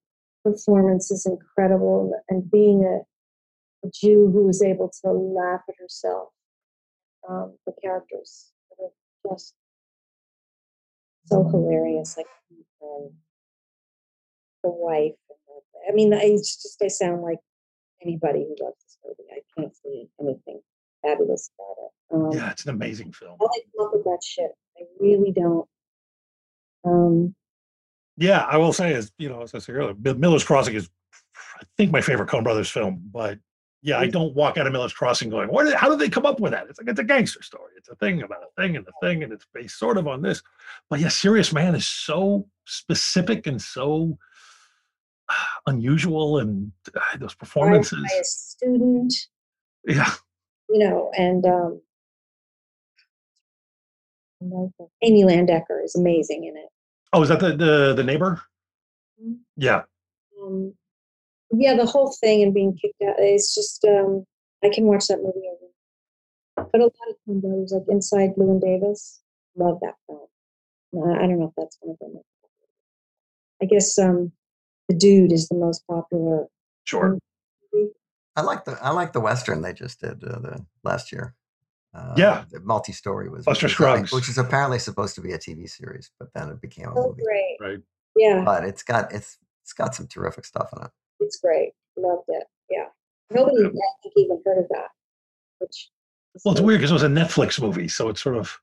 [0.45, 2.13] performance is incredible.
[2.29, 6.31] And being a, a Jew who was able to laugh at herself,
[7.29, 8.51] um, the characters
[8.81, 8.89] are
[9.31, 9.55] just
[11.27, 12.17] so hilarious.
[12.17, 12.27] Like
[12.83, 13.11] um,
[14.65, 15.13] the wife.
[15.89, 17.39] I mean, I it's just I sound like
[18.03, 19.29] anybody who loves this movie.
[19.33, 20.61] I can't see anything
[21.03, 21.91] fabulous about it.
[22.37, 23.37] Um, Yeah, it's an amazing film.
[23.41, 24.51] I like look at that shit.
[24.79, 25.69] I really don't.
[26.85, 27.35] Um,
[28.17, 30.89] Yeah, I will say, as you know, as I said earlier, Miller's Crossing is,
[31.61, 33.03] I think, my favorite Coen Brothers film.
[33.13, 33.39] But
[33.83, 35.65] yeah, I don't walk out of Miller's Crossing going, "What?
[35.65, 37.73] did- How did they come up with that?" It's like it's a gangster story.
[37.77, 40.21] It's a thing about a thing and a thing, and it's based sort of on
[40.23, 40.43] this.
[40.91, 44.19] But yeah, Serious Man is so specific and so
[45.67, 48.01] unusual, and uh, those performances.
[48.03, 49.15] by a student,
[49.87, 50.13] Yeah,
[50.69, 51.81] you know, and um,
[55.03, 56.69] Amy Landecker is amazing in it.
[57.13, 58.41] Oh, is that the the the neighbor?
[59.23, 59.39] Mhm.
[59.57, 59.83] Yeah.
[60.41, 60.75] Um,
[61.53, 63.17] yeah, the whole thing and being kicked out.
[63.19, 64.25] It's just um,
[64.65, 66.69] I can watch that movie over.
[66.73, 69.21] But a lot of Coen brothers, like Inside Llewyn Davis,
[69.57, 70.27] love that film.
[70.95, 72.23] I don't know if that's one of them.
[73.63, 74.33] I guess um,
[74.91, 76.47] the dude is the most popular.
[76.85, 77.17] Sure.
[77.73, 77.93] movie.
[78.35, 81.35] I like the I like the western they just did uh, the last year.
[81.95, 82.45] Uh, Yeah.
[82.51, 84.13] the multi-story was Buster which is, Scruggs.
[84.13, 87.09] which is apparently supposed to be a TV series, but then it became a Oh,
[87.09, 87.23] movie.
[87.23, 87.57] great!
[87.61, 87.79] Right.
[88.17, 90.91] Yeah, But it's got it's it's got some terrific stuff in it.
[91.21, 91.73] it's great.
[91.97, 92.45] Loved it.
[92.69, 92.87] Yeah,
[93.31, 93.69] nobody Yeah.
[93.69, 94.89] I think even heard of that.
[95.59, 95.91] Which
[96.45, 98.61] Well, it's weird because it was a Netflix movie, so it's sort of.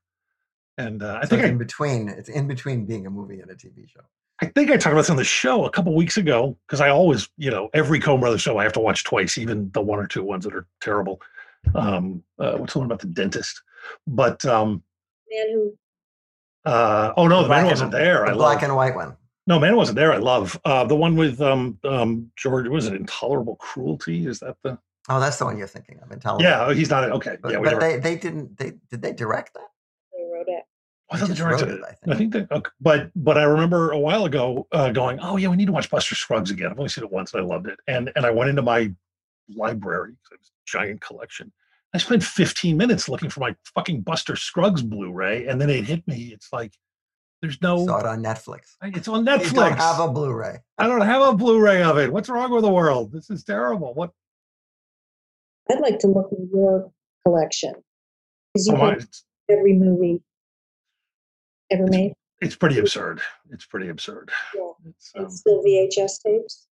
[0.76, 3.40] And uh, I So think it's I in between it's in between being a movie
[3.40, 4.00] and a TV show.
[4.40, 6.90] I think I talked about this on the show a couple weeks ago because I
[6.90, 9.98] always, you know, every Coen Brothers show I have to watch twice, even the one
[9.98, 11.20] or two ones that are terrible.
[11.74, 13.60] Um, uh, what's the one about the dentist?
[14.06, 14.82] But um,
[15.30, 15.78] man who
[16.64, 18.24] uh, oh no, the black man wasn't there.
[18.26, 18.62] The I black love.
[18.64, 19.16] and white one.
[19.46, 20.12] No, man wasn't there.
[20.12, 22.68] I love uh, the one with um, um, George.
[22.68, 24.26] Was it Intolerable Cruelty?
[24.26, 24.78] Is that the?
[25.08, 26.12] Oh, that's the one you're thinking of.
[26.12, 26.44] Intolerable.
[26.44, 27.10] Yeah, oh, he's not.
[27.10, 29.68] Okay, But, yeah, but never, they, they didn't they did they direct that?
[31.10, 31.18] They wrote it.
[31.18, 31.74] I thought the just wrote director.
[31.76, 32.32] it, I I think.
[32.32, 32.70] think that, okay.
[32.80, 35.90] but but I remember a while ago uh, going, oh yeah, we need to watch
[35.90, 36.70] Buster Scruggs again.
[36.70, 37.78] I've only seen it once and I loved it.
[37.86, 38.92] And and I went into my
[39.54, 41.52] library, it was a giant collection.
[41.94, 46.06] I spent 15 minutes looking for my fucking Buster Scruggs Blu-ray, and then it hit
[46.06, 46.30] me.
[46.34, 46.74] It's like
[47.40, 47.86] there's no.
[47.86, 48.76] Saw it on Netflix.
[48.82, 49.54] It's on You Netflix.
[49.54, 50.58] don't have a Blu-ray.
[50.76, 52.12] I don't have a Blu-ray of it.
[52.12, 53.12] What's wrong with the world?
[53.12, 53.94] This is terrible.
[53.94, 54.10] What?
[55.70, 56.90] I'd like to look at your
[57.24, 57.74] collection
[58.52, 60.20] because you oh, have it's, every movie
[61.70, 62.12] ever made.
[62.40, 63.20] it's pretty absurd.
[63.50, 64.30] It's pretty absurd.
[64.54, 64.70] Yeah.
[64.88, 66.66] It's, um, And still VHS tapes.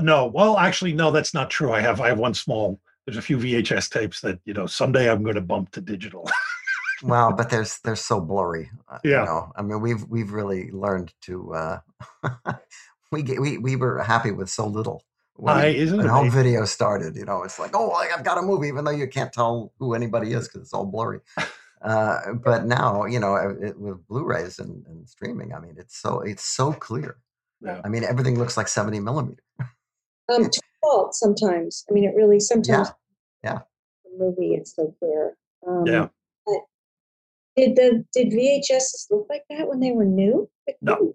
[0.00, 1.72] No, well, actually, no, that's not true.
[1.72, 2.80] I have I have one small.
[3.06, 6.28] There's a few VHS tapes that you know someday I'm going to bump to digital.
[7.02, 8.70] well, but there's they're so blurry.
[8.88, 9.20] uh, Yeah.
[9.20, 11.52] You know, I mean, we've we've really learned to.
[11.54, 11.78] Uh,
[13.12, 15.04] we get, we we were happy with so little.
[15.34, 16.42] When, I- isn't when it home amazing?
[16.42, 19.08] video started, you know, it's like, oh, like, I've got a movie, even though you
[19.08, 21.20] can't tell who anybody is because it's all blurry.
[21.84, 26.20] Uh, but now, you know, it, with Blu-rays and, and streaming, I mean, it's so
[26.20, 27.16] it's so clear.
[27.60, 27.80] Yeah.
[27.84, 29.42] I mean, everything looks like seventy millimeter.
[30.32, 31.84] Um, to fault sometimes.
[31.90, 32.88] I mean, it really sometimes.
[33.42, 33.60] yeah.
[34.04, 35.36] The movie, it's so clear.
[35.66, 36.08] Um, Yeah.
[37.56, 40.48] Did the did VHSs look like that when they were new?
[40.66, 41.14] They No.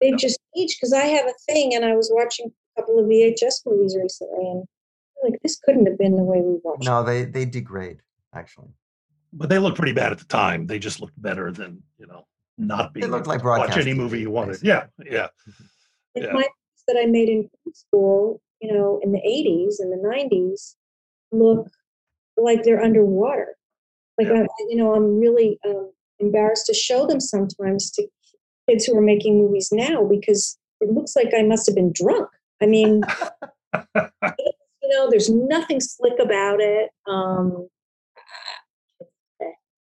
[0.00, 0.16] They've No.
[0.18, 3.66] just aged because I have a thing, and I was watching a couple of VHS
[3.66, 4.64] movies recently, and
[5.22, 6.84] like this couldn't have been the way we watched.
[6.84, 8.00] No, they they degrade
[8.32, 8.68] actually.
[9.36, 10.66] But they looked pretty bad at the time.
[10.66, 12.26] They just looked better than you know
[12.56, 13.10] not being.
[13.10, 14.58] looked like to watch any movie you wanted.
[14.62, 15.28] Yeah, yeah.
[16.14, 16.32] Yeah.
[16.32, 16.46] my
[16.86, 20.74] that I made in school, you know, in the 80s and the 90s,
[21.32, 21.66] look
[22.36, 23.56] like they're underwater.
[24.18, 24.34] Like, Yeah.
[24.34, 28.06] I, I- you know, I'm really um, embarrassed to show them sometimes to
[28.68, 32.28] kids who are making movies now because it looks like I must have been drunk.
[32.62, 33.02] I mean,
[33.96, 36.90] you know, there's nothing slick about it.
[37.08, 37.68] Um,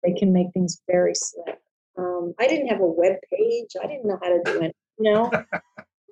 [0.06, 1.58] they can make things very slick.
[1.98, 3.70] Um, I didn't have a web page.
[3.82, 4.76] I didn't know how to do it.
[4.98, 5.30] You know,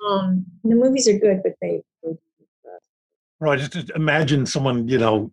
[0.09, 1.82] um, the movies are good, but they.
[2.03, 2.12] they
[3.40, 3.59] Right.
[3.59, 5.30] Just, just imagine someone you know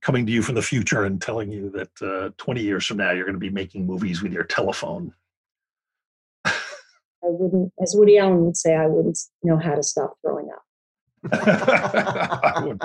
[0.00, 3.10] coming to you from the future and telling you that uh, 20 years from now
[3.10, 5.12] you're going to be making movies with your telephone.
[6.44, 6.52] I
[7.24, 10.62] wouldn't, as Woody Allen would say, I wouldn't know how to stop throwing up.
[11.32, 12.80] I would,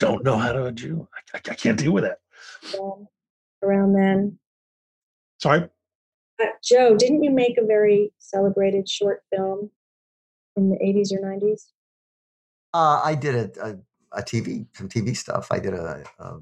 [0.00, 1.06] don't know how to do.
[1.32, 2.18] I, I can't deal with that.
[2.80, 3.06] Um,
[3.62, 4.38] around then,
[5.38, 5.68] Sorry.
[6.40, 9.70] uh, Joe, didn't you make a very celebrated short film
[10.56, 11.68] in the 80s or 90s?
[12.72, 15.48] Uh, I did a, a, a TV, some TV stuff.
[15.50, 16.38] I did a, a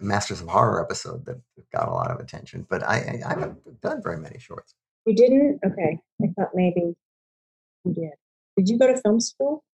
[0.00, 1.40] Masters of Horror episode that
[1.74, 4.74] got a lot of attention, but I, I, I haven't done very many shorts.
[5.04, 5.60] You didn't?
[5.66, 5.98] Okay.
[6.22, 6.94] I thought maybe
[7.84, 8.10] you did.
[8.56, 9.64] Did you go to film school?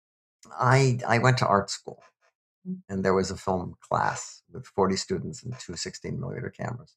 [0.58, 2.02] I, I went to art school.
[2.88, 6.96] And there was a film class with 40 students and two 16 millimeter cameras.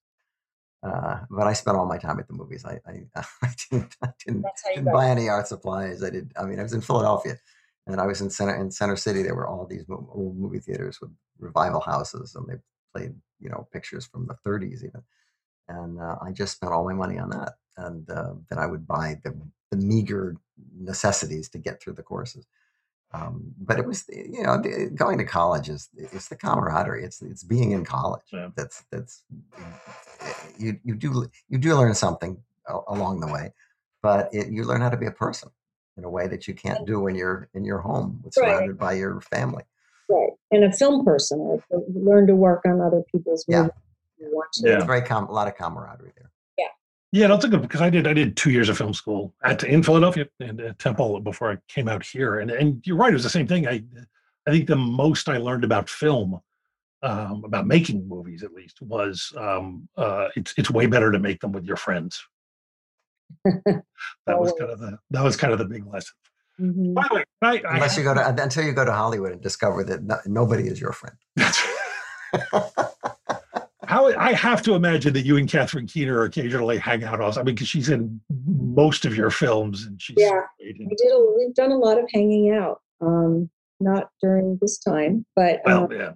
[0.84, 2.66] Uh, but I spent all my time at the movies.
[2.66, 3.04] I, I,
[3.44, 6.04] I didn't, I didn't, That's how you didn't buy any art supplies.
[6.04, 6.32] I did.
[6.40, 7.38] I mean, I was in Philadelphia,
[7.86, 9.22] and I was in center in Center City.
[9.22, 12.56] There were all these old movie theaters with revival houses, and they
[12.96, 15.04] played you know pictures from the 30s even.
[15.68, 18.88] And uh, I just spent all my money on that, and uh, then I would
[18.88, 19.38] buy the,
[19.70, 20.36] the meager
[20.78, 22.46] necessities to get through the courses.
[23.14, 24.58] Um, but it was eh, you know
[24.96, 27.04] going to college is it's the camaraderie.
[27.04, 28.24] It's it's being in college.
[28.32, 28.50] Yeah.
[28.56, 29.24] That's that's
[29.58, 29.64] eh,
[30.22, 32.38] eh, you you do you do learn something
[32.88, 33.52] along the way,
[34.02, 35.50] but it, you learn how to be a person
[35.98, 38.48] in a way that you can't do when you're in your home, with- Right.
[38.52, 39.64] surrounded by your family.
[40.08, 40.30] Right.
[40.52, 41.62] And a film person,
[41.94, 43.64] learn to work on other people's Yeah.
[43.64, 43.74] movies.
[44.20, 44.70] You want to.
[44.70, 44.76] Yeah.
[44.78, 46.31] It's very com- a lot of camaraderie there.
[47.12, 49.64] Yeah, that's a good because I did I did two years of film school at
[49.64, 52.40] in Philadelphia and at Temple before I came out here.
[52.40, 53.68] And and you're right, it was the same thing.
[53.68, 53.84] I
[54.48, 56.40] I think the most I learned about film,
[57.04, 61.42] um, about making movies at least, was um, uh, it's it's way better to make
[61.42, 62.24] them with your friends.
[64.26, 66.14] That was kind of the that was kind of the big lesson.
[66.60, 66.94] Mhm.
[66.94, 69.42] By the way, I, I Unless you go to until you go to Hollywood and
[69.42, 71.16] discover that no, nobody is your friend.
[73.92, 77.20] How I have to imagine that you and Catherine Keener occasionally hang out.
[77.20, 80.44] Also, I mean, because she's in most of your films, and she's Yeah.
[80.62, 81.12] we did.
[81.12, 82.80] A, we've done a lot of hanging out.
[83.02, 83.50] Um,
[83.82, 86.12] not during this time, but well, um, yeah,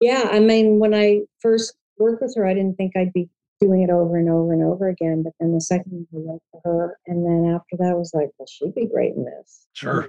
[0.00, 0.28] yeah.
[0.30, 3.28] I mean, when I first worked with her, I didn't think I'd be
[3.60, 5.24] doing it over and over and over again.
[5.24, 8.30] But then the second we went for her, and then after that, I was like,
[8.38, 9.66] well, she'd be great in this.
[9.72, 10.08] sure.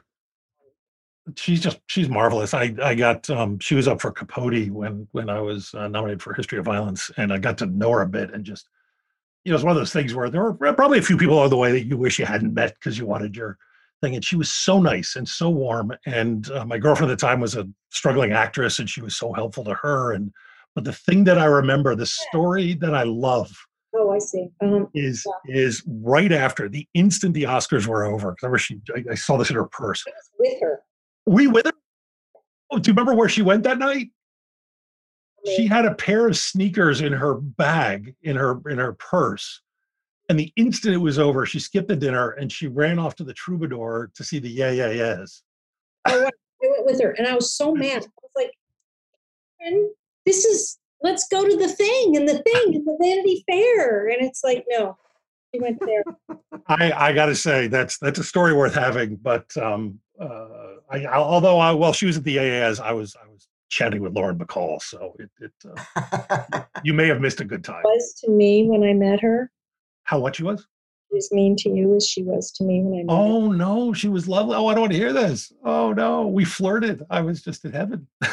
[1.36, 2.54] She's just she's marvelous.
[2.54, 6.22] I I got um she was up for Capote when when I was uh, nominated
[6.22, 8.68] for History of Violence, and I got to know her a bit, and just
[9.44, 11.50] you know it's one of those things where there were probably a few people on
[11.50, 13.58] the way that you wish you hadn't met because you wanted your
[14.02, 15.94] thing, and she was so nice and so warm.
[16.06, 19.32] And uh, my girlfriend at the time was a struggling actress, and she was so
[19.32, 20.12] helpful to her.
[20.12, 20.34] And
[20.76, 23.56] but the thing that I remember, the story that I love
[23.96, 24.50] Oh, I see.
[24.62, 28.32] Um, is is right after the instant the Oscars were over.
[28.32, 30.04] Because I remember she, I, I saw this in her purse.
[30.40, 30.82] With her.
[31.26, 31.74] You with her?
[32.72, 34.10] Oh, do you remember where she went that night?
[35.46, 39.62] She had a pair of sneakers in her bag in her in her purse,
[40.30, 43.24] and the instant it was over, she skipped the dinner and she ran off to
[43.24, 45.44] the Troubadour to see the Yeah Yeah Yeahs.
[46.06, 48.04] I went, I went with her, and I was so mad.
[48.04, 48.54] I was like,
[49.60, 49.90] "And
[50.26, 54.22] this is let's go to the thing and the thing and the Vanity Fair," and
[54.22, 54.98] it's like, no,
[55.54, 56.04] she went there.
[56.68, 60.47] I I got to say that's that's a story worth having, but um, uh,
[60.89, 64.14] I, although I, while she was at the AAS, I was I was chatting with
[64.14, 65.51] Lauren Bacall, so it, it
[65.95, 67.84] uh, you may have missed a good time.
[67.84, 69.51] Was to me when I met her.
[70.03, 70.68] How what she was?
[71.16, 74.09] As mean to you as she was to me when I met Oh no, she
[74.09, 74.55] was lovely.
[74.55, 75.51] Oh, I don't want to hear this.
[75.64, 77.03] Oh no, we flirted.
[77.09, 78.07] I was just in heaven.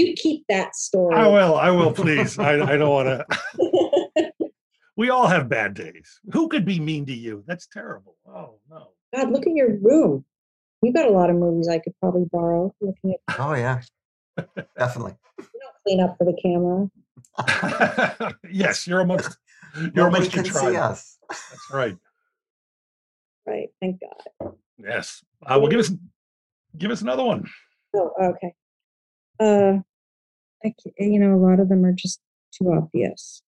[0.00, 1.14] You keep that story.
[1.14, 1.56] I will.
[1.56, 1.92] I will.
[1.92, 2.38] Please.
[2.38, 4.32] I, I don't want to.
[5.00, 6.20] we all have bad days.
[6.30, 7.42] Who could be mean to you?
[7.46, 8.16] That's terrible.
[8.28, 8.88] Oh no.
[9.16, 10.26] God, look at your room.
[10.82, 12.74] You got a lot of movies I could probably borrow.
[12.82, 13.80] Looking at Oh yeah,
[14.76, 15.14] definitely.
[15.38, 18.34] you don't clean up for the camera.
[18.52, 19.38] yes, you're amongst.
[19.76, 21.16] You're Nobody amongst your can see us.
[21.28, 21.96] That's right.
[23.46, 23.68] Right.
[23.80, 24.54] Thank God.
[24.78, 25.22] Yes.
[25.46, 25.92] Uh, well, give us
[26.76, 27.48] give us another one.
[27.94, 28.52] Oh, okay.
[29.38, 29.78] Uh,
[30.64, 32.20] I you know, a lot of them are just
[32.52, 33.42] too obvious.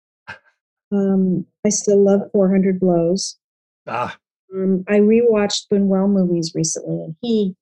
[0.93, 3.39] Um, I still love 400 Blows.
[3.87, 4.17] Ah,
[4.55, 7.57] Um, I rewatched Buñuel movies recently, and he,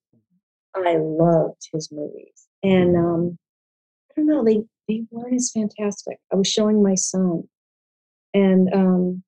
[0.74, 2.48] I loved his movies.
[2.62, 3.38] And um,
[4.10, 6.18] I don't know, they they weren't as fantastic.
[6.32, 7.44] I was showing my son,
[8.34, 9.22] and um,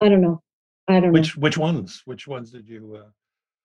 [0.00, 0.42] I don't know,
[0.88, 1.40] I don't which know.
[1.42, 2.02] which ones?
[2.06, 2.96] Which ones did you?
[3.04, 3.10] Uh,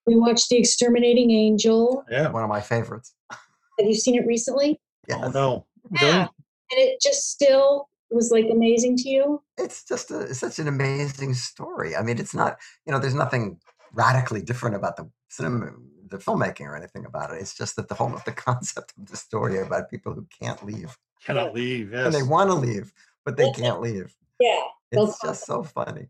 [0.05, 2.03] We watched The Exterminating Angel.
[2.11, 2.29] yeah.
[2.29, 3.15] One of my favorites.
[3.31, 4.79] Have you seen it recently?
[5.07, 5.19] Yes.
[5.23, 5.65] Oh no.
[6.01, 6.01] Yeah.
[6.01, 6.19] Really?
[6.71, 9.41] And it just still was like amazing to you.
[9.57, 11.95] It's just a, it's such an amazing story.
[11.95, 13.59] I mean, it's not you know, there's nothing
[13.93, 15.71] radically different about the cinema,
[16.09, 17.41] the filmmaking or anything about it.
[17.41, 20.63] It's just that the whole of the concept of the story about people who can't
[20.65, 21.91] leave Cannot leave.
[21.91, 22.05] Yes.
[22.05, 22.93] and they want to leave,
[23.25, 24.15] but they can't leave.
[24.39, 24.61] Yeah.
[24.91, 26.07] It's just so funny.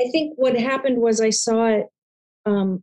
[0.00, 1.86] I think what happened was I saw it
[2.46, 2.82] um,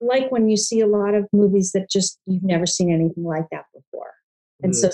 [0.00, 3.46] like when you see a lot of movies that just you've never seen anything like
[3.52, 4.10] that before.
[4.62, 4.90] And so,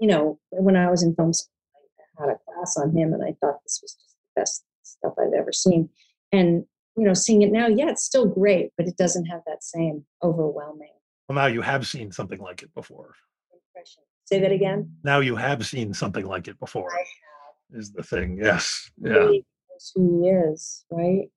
[0.00, 1.59] you know, when I was in film school, I
[2.20, 5.32] had a class on him and I thought this was just the best stuff I've
[5.32, 5.88] ever seen.
[6.32, 6.64] And,
[6.96, 10.04] you know, seeing it now, yeah, it's still great, but it doesn't have that same
[10.22, 10.92] overwhelming
[11.28, 13.14] Well, now you have seen something like it before.
[13.52, 14.02] impression.
[14.26, 14.94] Say that again.
[15.02, 16.92] Now you have seen something like it before.
[16.92, 17.04] I
[17.78, 18.38] Is the thing?
[18.40, 18.90] Yes.
[19.00, 19.32] Yeah.
[19.94, 21.28] who he is, right?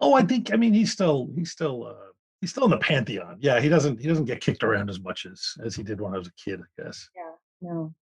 [0.00, 0.52] Oh, I think.
[0.52, 1.30] I mean, he's still.
[1.34, 1.86] He's still.
[1.86, 1.94] uh
[2.42, 3.38] He's still in the pantheon.
[3.40, 3.60] Yeah.
[3.60, 3.98] He doesn't.
[3.98, 6.32] He doesn't get kicked around as much as as he did when I was a
[6.34, 6.60] kid.
[6.60, 7.08] I guess.
[7.16, 7.30] Yeah.
[7.62, 7.94] No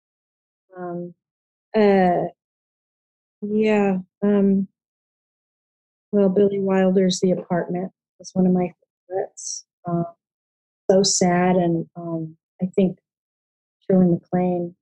[0.75, 1.13] um
[1.75, 2.27] uh
[3.41, 4.67] yeah um
[6.11, 8.71] well billy wilder's the apartment is one of my
[9.09, 9.65] favorites.
[9.87, 10.05] Um
[10.89, 12.99] so sad and um i think
[13.89, 14.75] shirley maclaine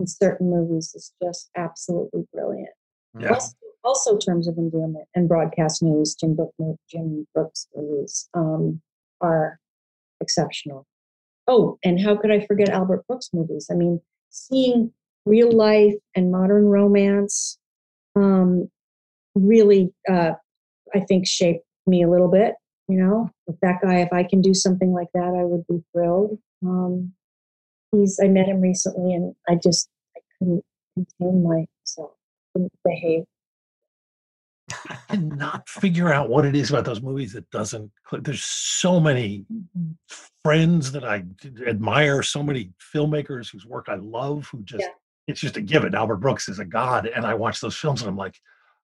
[0.00, 2.70] in certain movies is just absolutely brilliant.
[3.18, 3.30] Yeah.
[3.34, 3.54] also,
[3.84, 6.54] also terms of endearment and broadcast news jim Brook,
[6.90, 8.80] jim brooks movies um
[9.20, 9.58] are
[10.20, 10.86] exceptional.
[11.46, 13.68] Oh and how could i forget albert brooks movies?
[13.70, 14.00] I mean
[14.30, 14.92] seeing
[15.26, 17.58] real life and modern romance
[18.16, 18.70] um,
[19.34, 20.32] really, uh,
[20.94, 22.54] I think, shaped me a little bit.
[22.88, 25.82] You know, if that guy, if I can do something like that, I would be
[25.92, 26.38] thrilled.
[26.62, 27.12] Um,
[27.92, 30.64] he's, I met him recently and I just, I couldn't
[30.94, 32.12] contain myself,
[32.52, 33.24] couldn't behave.
[34.88, 38.24] I cannot figure out what it is about those movies that doesn't click.
[38.24, 39.46] There's so many
[40.44, 41.24] friends that I
[41.66, 44.88] admire, so many filmmakers whose work I love, who just Yeah.
[45.26, 45.94] It's just a given.
[45.94, 48.36] Albert Brooks is a god, and I watch those films and I'm like,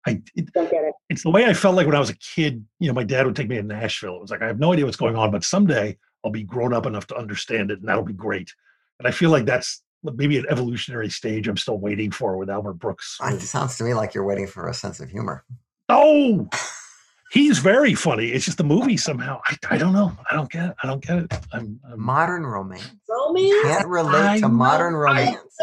[0.07, 0.95] I it, Don't get it.
[1.09, 2.65] it's the way I felt like when I was a kid.
[2.79, 4.17] You know, my dad would take me to Nashville.
[4.17, 6.73] It was like I have no idea what's going on, but someday I'll be grown
[6.73, 8.53] up enough to understand it, and that'll be great.
[8.99, 12.75] And I feel like that's maybe an evolutionary stage I'm still waiting for with Albert
[12.75, 13.19] Brooks.
[13.23, 15.45] It sounds to me like you're waiting for a sense of humor.
[15.89, 16.49] Oh,
[17.33, 18.29] he's very funny.
[18.29, 19.41] It's just the movie somehow.
[19.45, 20.17] I, I don't know.
[20.31, 20.75] I don't get it.
[20.83, 21.33] I don't get it.
[21.53, 22.89] I'm, I'm Modern romance.
[23.09, 23.63] Romance?
[23.65, 25.57] Can't relate I to know, modern I- romance.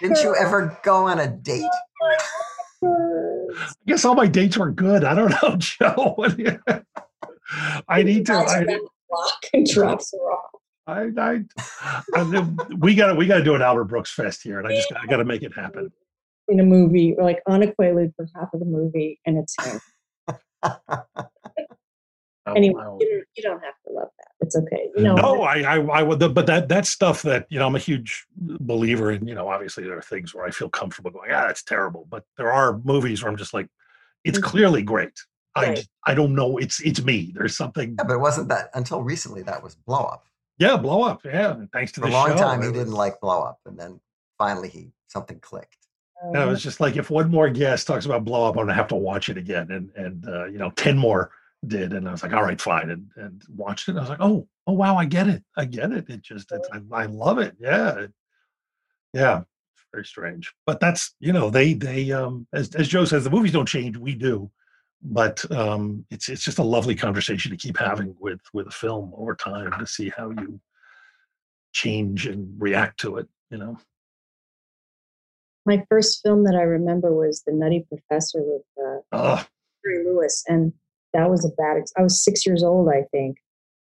[0.00, 1.64] Didn't you ever go on a date?
[2.84, 5.04] I guess all my dates were good.
[5.04, 6.12] I don't know, Joe.
[6.16, 6.82] What do you-
[7.88, 8.32] I need to.
[8.34, 8.64] I,
[9.10, 10.50] Block and drops her off.
[10.86, 11.40] I, I,
[12.14, 12.48] I,
[12.78, 14.90] we got to we got to do an Albert Brooks fest here, and I just
[15.00, 15.92] I got to make it happen.
[16.48, 19.54] In a movie, or like on a Quaalude for half of the movie, and it's
[19.64, 19.80] him.
[22.46, 22.98] Oh, Anyway, wow.
[23.00, 24.28] you don't, you don't have to love that.
[24.40, 24.90] It's okay.
[24.96, 27.76] You know, no, I, I, I would, but that, that stuff that, you know, I'm
[27.76, 31.30] a huge believer in, you know, obviously there are things where I feel comfortable going,
[31.32, 32.06] ah, that's terrible.
[32.10, 33.68] But there are movies where I'm just like,
[34.24, 34.42] it's Mhm.
[34.42, 35.12] clearly great.
[35.54, 35.76] I, Right.
[35.76, 36.58] just- I don't know.
[36.58, 37.32] It's, it's me.
[37.34, 37.90] There's something.
[37.98, 40.26] Yeah, but it wasn't that until recently that was blow up.
[40.58, 40.76] Yeah.
[40.76, 41.24] Blow up.
[41.24, 41.52] Yeah.
[41.52, 43.60] and Thanks to For a the long show, time it he didn't like blow up,
[43.66, 44.00] and then
[44.38, 45.76] finally he something clicked.
[46.24, 48.74] And I was just like, if one more guest talks about blow up, I'm gonna
[48.74, 49.70] have to watch it again.
[49.72, 51.32] And and uh, you know, ten more
[51.66, 53.92] did, and I was like, all right, fine, and and watched it.
[53.92, 56.08] And I was like, oh, oh wow, I get it, I get it.
[56.08, 57.56] It just, it's, I, I love it.
[57.60, 58.12] Yeah, it-
[59.14, 59.42] yeah,
[59.92, 60.52] very strange.
[60.66, 63.96] But that's you know, they they um as as Joe says, the movies don't change,
[63.96, 64.50] we do.
[65.02, 69.12] but um, it's it's just a lovely conversation to keep having with with a film
[69.16, 70.60] over time to see how you
[71.72, 73.28] change and react to it.
[73.50, 73.78] You know.
[75.64, 79.44] My first film that I remember was The Nutty Professor with uh, Oh,
[79.84, 80.72] Jerry Lewis, and
[81.14, 81.78] that was a bad.
[81.78, 83.36] Ex- I was six years old, I think,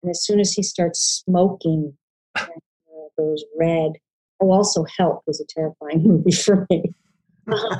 [0.02, 1.96] and as soon as he starts smoking,
[2.36, 2.48] and,
[2.88, 3.92] uh, goes red.
[4.40, 6.82] Oh, also Help was a terrifying movie for me
[7.46, 7.70] because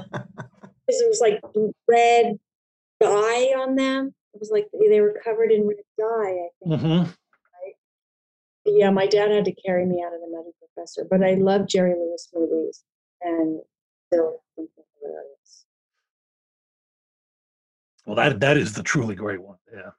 [0.86, 1.40] it was like
[1.88, 2.38] red
[3.00, 4.14] dye on them.
[4.34, 6.04] It was like they were covered in red dye.
[6.06, 6.80] I think.
[6.82, 7.14] mhm.
[8.66, 11.68] Yeah, my dad had to carry me out of the Nutty Professor, but I love
[11.68, 12.82] Jerry Lewis movies,
[13.20, 13.60] and
[14.06, 15.33] still think they're hilarious.
[18.06, 19.58] Well, that that is the truly great one.
[19.72, 19.90] Yeah.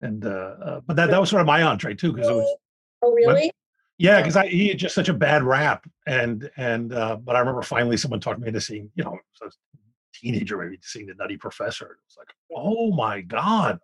[0.00, 2.56] And uh, uh but that that was sort of my entree too because it was
[3.02, 3.50] Oh, really?
[3.98, 7.40] Yeah, because I he had just such a bad rap, and and uh, but I
[7.40, 9.78] remember finally someone talked me into seeing, you know, as a
[10.14, 11.86] teenager maybe seeing the Nutty Professor.
[11.86, 13.80] It was like, oh my god,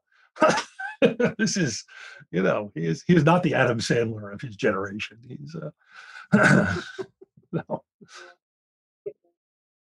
[1.39, 1.85] this is,
[2.31, 5.19] you know, he is he is not the Adam Sandler of his generation.
[5.29, 6.81] He's, uh,
[7.53, 7.85] no.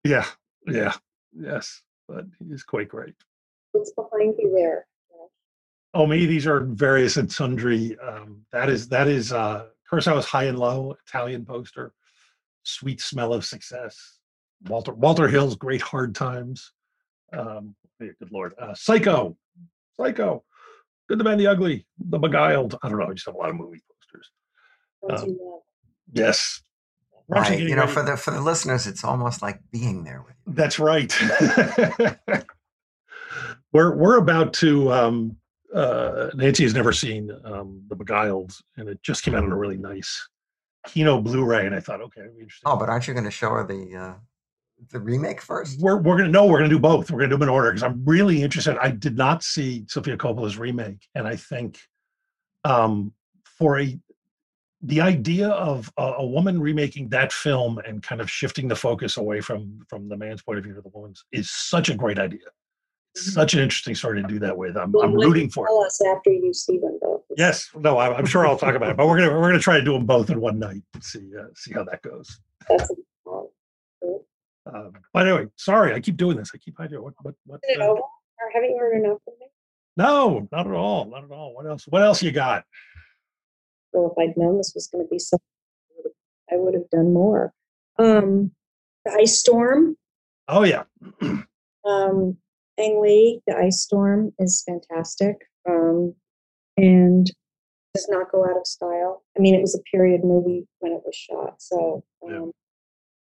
[0.03, 0.25] yeah,
[0.67, 0.93] yeah,
[1.33, 1.81] yes,
[2.13, 3.15] but he is quite great.
[3.71, 4.85] What's behind you there?
[5.95, 7.97] Oh, me, these are various and sundry.
[7.99, 11.93] Um, that is that is uh Kurosawa's High and Low Italian poster,
[12.63, 14.19] Sweet Smell of Success,
[14.67, 16.71] Walter Walter Hill's Great Hard Times.
[17.31, 19.35] Um, yeah, good lord, uh, Psycho,
[19.97, 20.43] Psycho,
[21.09, 22.77] Good, the Bad, the Ugly, The Beguiled.
[22.83, 23.07] I don't know.
[23.07, 24.29] I just have a lot of movie posters.
[25.09, 25.37] Um.
[26.11, 26.72] Yes, We're actually
[27.27, 27.59] Right.
[27.59, 30.53] You know, ready- for the for the listeners, it's almost like being there with you.
[30.53, 31.13] That's right.
[33.73, 34.91] we're we're about to.
[34.91, 35.37] Um,
[35.73, 39.57] uh, Nancy has never seen um, The Beguiled, and it just came out on a
[39.57, 40.29] really nice
[40.85, 41.65] Kino Blu-ray.
[41.65, 42.61] And I thought, okay, be interesting.
[42.71, 44.13] Oh, but aren't you going to show her the uh,
[44.91, 45.79] the remake first?
[45.79, 47.09] We're we're gonna no, we're gonna do both.
[47.09, 48.77] We're gonna do them in order because I'm really interested.
[48.77, 51.79] I did not see Sofia Coppola's remake, and I think
[52.63, 53.13] um,
[53.57, 53.99] for a
[54.83, 59.17] the idea of a, a woman remaking that film and kind of shifting the focus
[59.17, 62.19] away from from the man's point of view to the woman's is such a great
[62.19, 62.39] idea.
[63.15, 64.75] Such an interesting story to do that with.
[64.75, 65.69] I'm, Well, I'm rooting for it.
[65.69, 67.21] Tell us after you see them both.
[67.37, 69.77] Yes, no, I, I'm sure I'll talk about it, but we're gonna we're gonna try
[69.77, 70.81] to do them both in one night.
[70.95, 72.39] and See uh, see how that goes.
[72.67, 72.89] That's
[73.27, 73.47] um,
[74.65, 76.51] Um, but anyway, sorry, I keep doing this.
[76.53, 77.01] I keep hiding.
[77.01, 77.61] What what what?
[77.69, 77.99] Isn't it uh, over?
[78.01, 79.47] Or haven't you heard enough of me?
[79.95, 81.05] No, not at all.
[81.05, 81.53] Not at all.
[81.53, 81.85] What else?
[81.87, 82.65] What else you got?
[83.93, 85.37] Well, if I'd known this was going to be so,
[86.51, 87.53] I would have done more.
[87.99, 88.51] Um,
[89.05, 89.95] the ice storm.
[90.47, 90.83] Oh yeah.
[91.85, 92.37] Um,
[92.79, 95.35] Ang Lee, the ice storm is fantastic.
[95.69, 96.15] Um,
[96.77, 97.29] and
[97.93, 99.23] does not go out of style.
[99.37, 102.37] I mean, it was a period movie when it was shot, so Yeah.
[102.37, 102.51] um,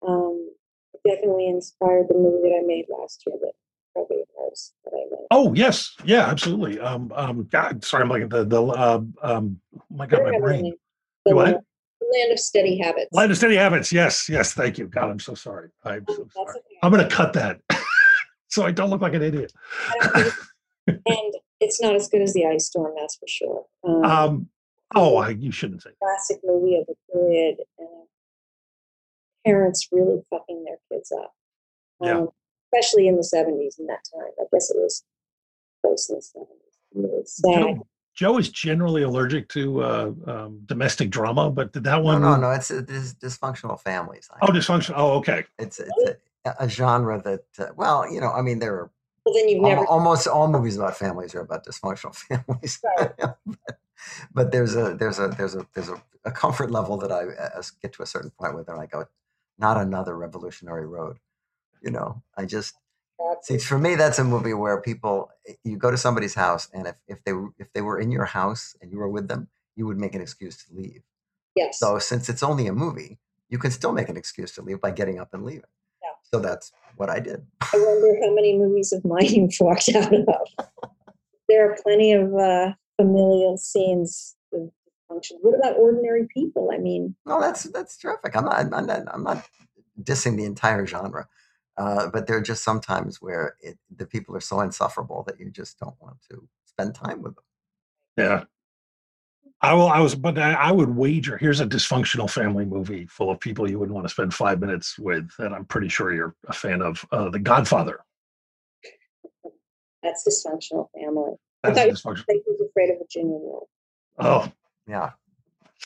[0.07, 0.51] um,
[0.93, 3.35] it definitely inspired the movie that I made last year.
[3.41, 3.53] That
[3.93, 5.27] probably knows that I made.
[5.31, 6.79] Oh yes, yeah, absolutely.
[6.79, 10.73] Um, um, God, sorry, I'm like the the uh, um, oh my God, my brain.
[11.25, 11.45] The what?
[11.47, 13.07] Land- of Steady Habits.
[13.13, 13.91] Land of Steady Habits.
[13.93, 14.53] Yes, yes.
[14.53, 14.87] Thank you.
[14.87, 15.69] God, I'm so sorry.
[15.85, 16.49] I'm so sorry.
[16.49, 16.59] okay.
[16.83, 17.61] I'm gonna cut that
[18.49, 19.53] so I don't look like an idiot.
[19.87, 20.47] I don't think it's-
[21.05, 23.65] and it's not as good as the ice storm, that's for sure.
[23.85, 24.49] Um, Um,
[24.95, 25.91] oh, I, you shouldn't say.
[26.03, 27.87] classic movie of the period, and
[29.45, 31.33] parents really fucking their kids up.
[32.01, 32.25] Yeah.
[32.73, 34.29] Especially in the seventies in that time.
[34.39, 35.03] I guess it was
[35.83, 37.31] close in the seventies.
[37.33, 37.53] Sad.
[37.75, 42.21] Joe, Joe is generally allergic to uh, um, domestic drama, but did that one?
[42.21, 42.51] no, no.
[42.51, 44.29] It's a, dis- dysfunctional families.
[44.33, 44.93] I- Oh, dysfunction.
[44.95, 45.45] Oh, okay.
[45.59, 48.91] It's it's a, a genre that uh, well, you know, I mean, there are
[49.25, 49.85] Well, then you've al- never.
[49.87, 52.79] almost all movies about families are about dysfunctional families.
[52.97, 53.11] Right.
[53.17, 53.37] but,
[54.33, 57.23] but there's a there's a there's a there's a, a comfort level that I
[57.57, 59.05] uh, get to a certain point where I go,
[59.57, 61.17] not another revolutionary road.
[61.81, 62.75] You know, I just
[63.43, 66.87] See, for me, that's a movie where people eh, you go to somebody's house, and
[66.87, 69.47] if, if they were- if they were in your house and you were with them,
[69.75, 71.01] you would make an excuse to leave.
[71.55, 71.79] yes.
[71.79, 73.19] So since it's only a movie,
[73.49, 75.69] you can still make an excuse to leave by getting up and leaving.
[76.03, 76.09] Yeah.
[76.31, 77.45] So that's what I did.
[77.61, 80.25] I wonder how many movies of mine you've walked out of.
[81.49, 84.69] there are plenty of uh, familial scenes of
[85.09, 85.33] dysfunction.
[85.41, 86.69] What about ordinary people?
[86.73, 88.35] I mean, No, that's that's terrific.
[88.35, 89.47] I'm not I'm not I'm not
[90.01, 91.27] dissing the entire genre,
[91.77, 95.39] uh, but there are just some times where it, the people are so insufferable that
[95.39, 97.43] you just don't want to spend time with them.
[98.17, 98.43] Yeah.
[99.63, 99.89] I will.
[99.89, 101.37] I was, but I, I would wager.
[101.37, 104.97] Here's a dysfunctional family movie full of people you wouldn't want to spend five minutes
[104.97, 107.99] with, and I'm pretty sure you're a fan of uh, The Godfather.
[110.01, 111.33] that's dysfunctional family.
[111.63, 112.25] That's thought dysfunctional.
[112.31, 113.69] I was afraid of Virginia Woolf.
[114.17, 114.51] Oh,
[114.87, 115.11] Yeah,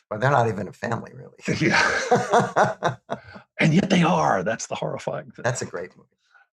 [0.09, 1.35] but they're not even a family, really.
[1.67, 2.95] yeah.
[3.59, 4.43] and yet they are.
[4.43, 5.43] That's the horrifying thing.
[5.43, 6.09] That's a great movie.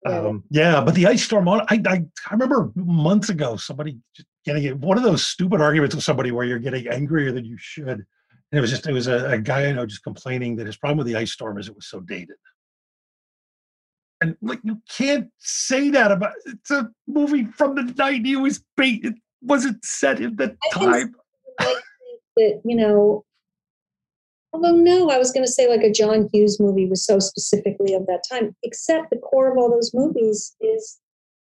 [0.05, 0.19] Yeah.
[0.19, 3.99] Um, yeah, but the ice storm on I, I I remember months ago somebody
[4.45, 7.57] getting it one of those stupid arguments with somebody where you're getting angrier than you
[7.57, 7.87] should.
[7.89, 8.05] And
[8.57, 10.97] it was just it was a, a guy I know just complaining that his problem
[10.99, 12.37] with the ice storm is it was so dated.
[14.21, 18.27] And like you can't say that about it's a movie from the 90s.
[18.27, 21.15] It was bait it wasn't set in the I time.
[21.59, 21.79] might think
[22.37, 23.25] that you know
[24.53, 27.93] although no i was going to say like a john hughes movie was so specifically
[27.93, 30.99] of that time except the core of all those movies is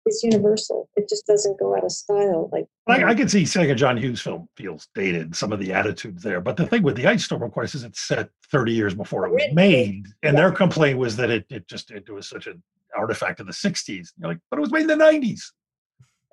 [0.05, 3.69] is universal it just doesn't go out of style like I, I can see saying
[3.69, 6.41] a John Hughes film feels dated, some of the attitudes there.
[6.41, 9.27] But the thing with the Ice Storm, of course, is it's set 30 years before
[9.27, 10.07] it was made.
[10.23, 10.41] And Yeah.
[10.41, 12.63] their complaint was that it, it just it was such an
[12.97, 14.07] artifact of the 60s.
[14.17, 15.51] You're like, but it was made in the 90s.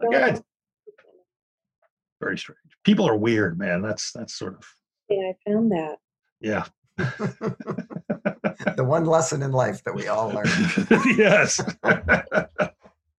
[0.01, 0.45] Like, Well,
[2.23, 2.59] very strange.
[2.85, 3.83] People are weird, man.
[3.83, 4.65] That's that's sort of
[5.11, 5.97] yeah i found that
[6.41, 6.65] yeah.
[6.97, 10.47] the one lesson in life that we all learn.
[11.17, 11.61] yes.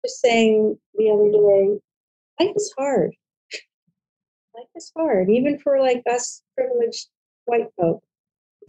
[0.08, 1.80] just saying the other day
[2.40, 3.12] life is hard
[4.56, 7.08] life is hard even for like us privileged
[7.46, 8.02] white folk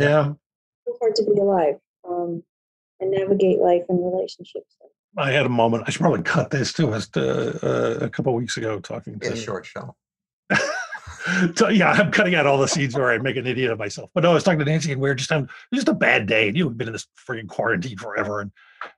[0.00, 0.32] yeah.
[0.86, 1.76] it's hard to be alive
[2.08, 2.42] um,
[3.00, 4.76] and navigate life and relationships
[5.16, 5.84] I had a moment.
[5.86, 6.88] I should probably cut this too.
[6.88, 9.96] I was uh, uh, a couple weeks ago talking Be a short show.
[11.54, 14.10] So yeah, I'm cutting out all the scenes where I make an idiot of myself.
[14.14, 16.26] But no, I was talking to Nancy, and we were just having just a bad
[16.26, 16.48] day.
[16.48, 18.52] And You know, we've been in this freaking quarantine forever, and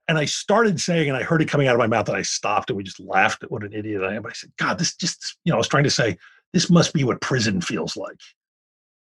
[0.09, 2.22] and I started saying, and I heard it coming out of my mouth, and I
[2.22, 4.22] stopped, and we just laughed at what an idiot I am.
[4.22, 6.18] But I said, God, this just you know, I was trying to say
[6.53, 8.20] this must be what prison feels like.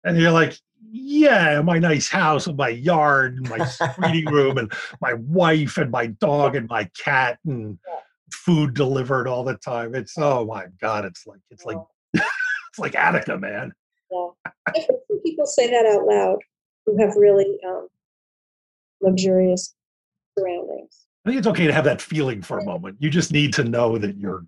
[0.03, 0.57] And you're like,
[0.91, 5.91] yeah, my nice house and my yard and my reading room and my wife and
[5.91, 7.77] my dog and my cat and
[8.31, 9.95] food delivered all the time.
[9.95, 11.77] It's oh my god, it's like it's like
[12.79, 13.73] it's like Attica, man.
[14.11, 14.27] Yeah.
[14.67, 16.37] I've heard some people say that out loud
[16.85, 17.87] who have really um,
[19.01, 19.75] luxurious
[20.37, 21.05] surroundings.
[21.25, 22.97] I think it's okay to have that feeling for a moment.
[22.99, 24.45] You just need to know that you're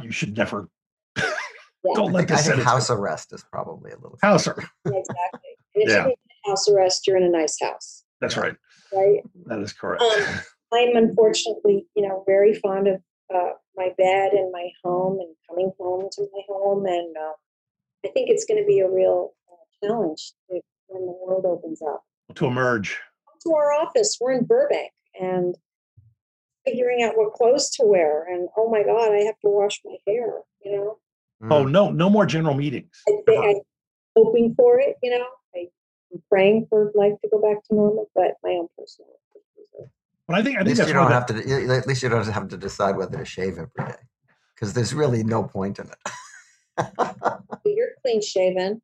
[0.00, 0.68] you should never
[1.16, 4.18] Yeah, don't I let think, I this think set house arrest is probably a little.
[4.22, 4.68] house arrest.
[4.84, 5.50] yeah, exactly.
[5.74, 5.96] And if Yeah.
[6.02, 6.16] you're in
[6.50, 8.54] house arrest, you're in a nice house, That's right.
[8.92, 9.20] right?
[9.46, 10.02] That is correct.
[10.02, 10.40] Um,
[10.72, 13.00] I'm unfortunately, you know, very fond of
[13.34, 16.84] uh, my bed and my home and coming home to my home.
[16.86, 17.32] And uh,
[18.04, 21.80] I think it's going to be a real uh, challenge to, when the world opens
[21.82, 22.02] up.
[22.34, 22.98] to emerge.
[23.26, 24.16] Come to our office.
[24.20, 25.56] We're in Burbank and
[26.64, 28.24] figuring out what clothes to wear.
[28.32, 30.98] And oh my God, I have to wash my hair, you know?
[31.50, 31.70] Oh Mm.
[31.70, 33.00] no, no more general meetings.
[33.08, 33.60] I think I'm
[34.16, 35.24] hoping for it, you know?
[35.54, 35.68] I,
[36.12, 39.10] I'm praying for life to go back to normal, but my own personal.
[40.26, 41.36] But I think I At least that's you don't of have to.
[41.74, 43.94] At least you don't have to decide whether to shave every day,
[44.54, 45.96] because there's really no point in it.
[47.64, 48.80] You're clean shaven.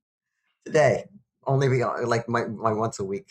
[0.64, 1.04] Today,
[1.46, 3.26] only be like my, my once a week.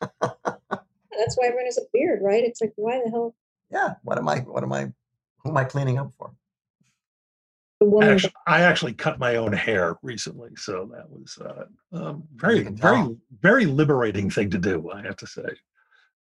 [0.00, 2.44] That's why everyone has a beard, right?
[2.44, 3.34] It's like, why the hell?
[3.70, 3.94] Yeah.
[4.02, 4.40] What am I?
[4.40, 4.92] What am I?
[5.42, 6.32] Who am I cleaning up for?
[7.80, 11.64] The I woman actually, I actually cut my own hair recently, so that was uh,
[11.92, 14.90] um, very, very, very liberating thing to do.
[14.90, 15.44] I have to say,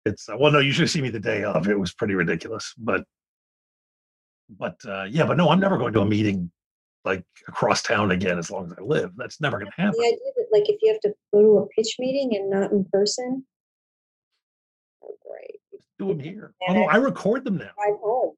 [0.04, 1.66] it's uh, well, no, you should see me the day of.
[1.66, 3.04] It was pretty ridiculous, but,
[4.50, 6.50] but uh, yeah, but no, I'm never going to a meeting
[7.06, 9.12] like across town again as long as I live.
[9.16, 9.98] That's never going to happen.
[9.98, 12.72] the idea that like if you have to go to a pitch meeting and not
[12.72, 13.46] in person,
[15.02, 15.60] oh great,
[15.98, 16.52] Do them here.
[16.68, 17.70] Although I record them now.
[17.76, 18.34] drive home.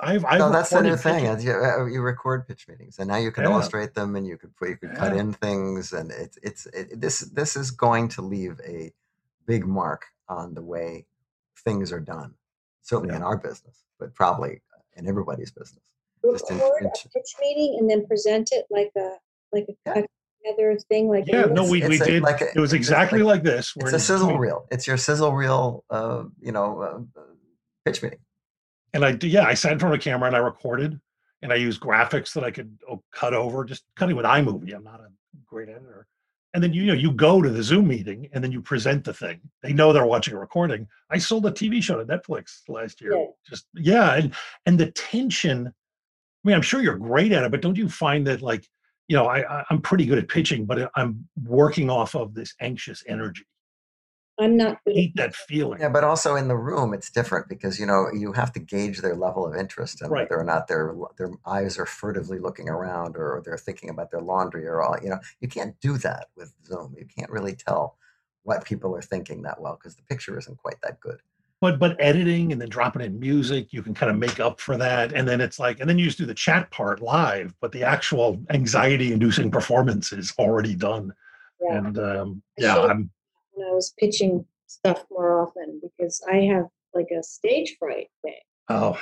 [0.00, 1.24] I've, I've no, that's the new thing.
[1.24, 1.38] pitches.
[1.38, 3.50] is You, uh, record pitch meetings, and now you can Yeah.
[3.50, 7.00] illustrate them, and you could put, you could cut in things, and it's it's it,
[7.00, 8.92] this this is going to leave a
[9.46, 11.06] big mark on the way
[11.64, 12.34] things are done.
[12.82, 13.18] Certainly Yeah.
[13.18, 14.62] in our business, but probably
[14.96, 15.82] in everybody's business.
[16.32, 19.12] Just in- Record in- a pitch meeting and then present it like a
[19.52, 19.94] like a Yeah.
[19.94, 20.06] cut
[20.44, 21.08] together thing.
[21.08, 22.22] Like Yeah, no, we, we a- did.
[22.22, 23.74] like a- it was exactly like- like, this.
[23.76, 24.66] where It's a sizzle doing- reel.
[24.70, 27.22] It's your sizzle reel, uh, you know, uh,
[27.84, 28.18] pitch meeting.
[28.92, 31.00] and I do, yeah, I sat in front of a camera and I recorded,
[31.42, 34.74] and I used graphics that I could oh, cut over, just cutting with iMovie.
[34.74, 35.08] I'm not a
[35.46, 36.06] great editor.
[36.54, 39.02] And then you, you know you go to the Zoom meeting and then you present
[39.04, 39.40] the thing.
[39.62, 40.86] They know they're watching a recording.
[41.10, 43.12] I sold a TV show to Netflix last year.
[43.16, 43.26] Yeah.
[43.48, 44.32] Just yeah, and
[44.66, 45.74] and the tension.
[46.44, 48.68] I mean, I'm sure you're great at it, but don't you find that like
[49.08, 52.54] you know I, I I'm pretty good at pitching, but I'm working off of this
[52.60, 53.44] anxious energy.
[54.38, 54.94] I'm not I good.
[54.94, 55.80] hate that feeling.
[55.80, 59.00] Yeah, but also in the room, it's different because you know you have to gauge
[59.00, 60.28] their level of interest and Right.
[60.28, 64.20] whether or not their their eyes are furtively looking around or they're thinking about their
[64.20, 64.96] laundry or all.
[65.02, 66.94] You know, you can't do that with Zoom.
[66.98, 67.96] You can't really tell
[68.42, 71.20] what people are thinking that well because the picture isn't quite that good.
[71.64, 74.76] But but editing and then dropping in music you can kind of make up for
[74.76, 77.72] that and then it's like and then you just do the chat part live but
[77.72, 81.12] the actual anxiety inducing performance is already done
[81.60, 81.78] Yeah.
[81.78, 83.10] and um yeah i'm
[83.54, 88.34] when I was pitching stuff more often because I have like a stage fright thing.
[88.68, 88.98] Oh,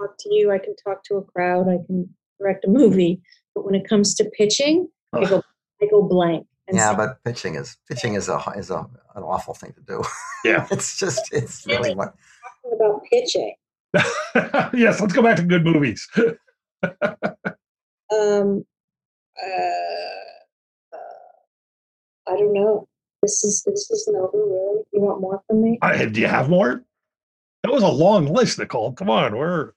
[0.00, 0.50] talk to you.
[0.50, 1.68] I can talk to a crowd.
[1.68, 2.08] I can
[2.40, 3.20] direct a movie.
[3.54, 5.42] But when it comes to pitching, I go
[5.82, 6.46] I go blank.
[6.72, 8.78] And yeah, say, but pitching is pitching is a is a
[9.14, 10.02] an awful thing to do.
[10.44, 10.66] Yeah.
[10.72, 12.14] it's just it's really what
[12.64, 13.54] talking about pitching.
[14.74, 15.00] yes.
[15.00, 16.08] Let's go back to good movies.
[18.12, 18.64] Um,
[19.42, 19.48] uh,
[20.92, 22.86] uh, I don't know.
[23.22, 24.82] This is this is an over really.
[24.92, 25.78] You want more from me?
[25.80, 26.82] I, do you have more?
[27.62, 28.92] That was a long list, Nicole.
[28.92, 29.72] Come on, we're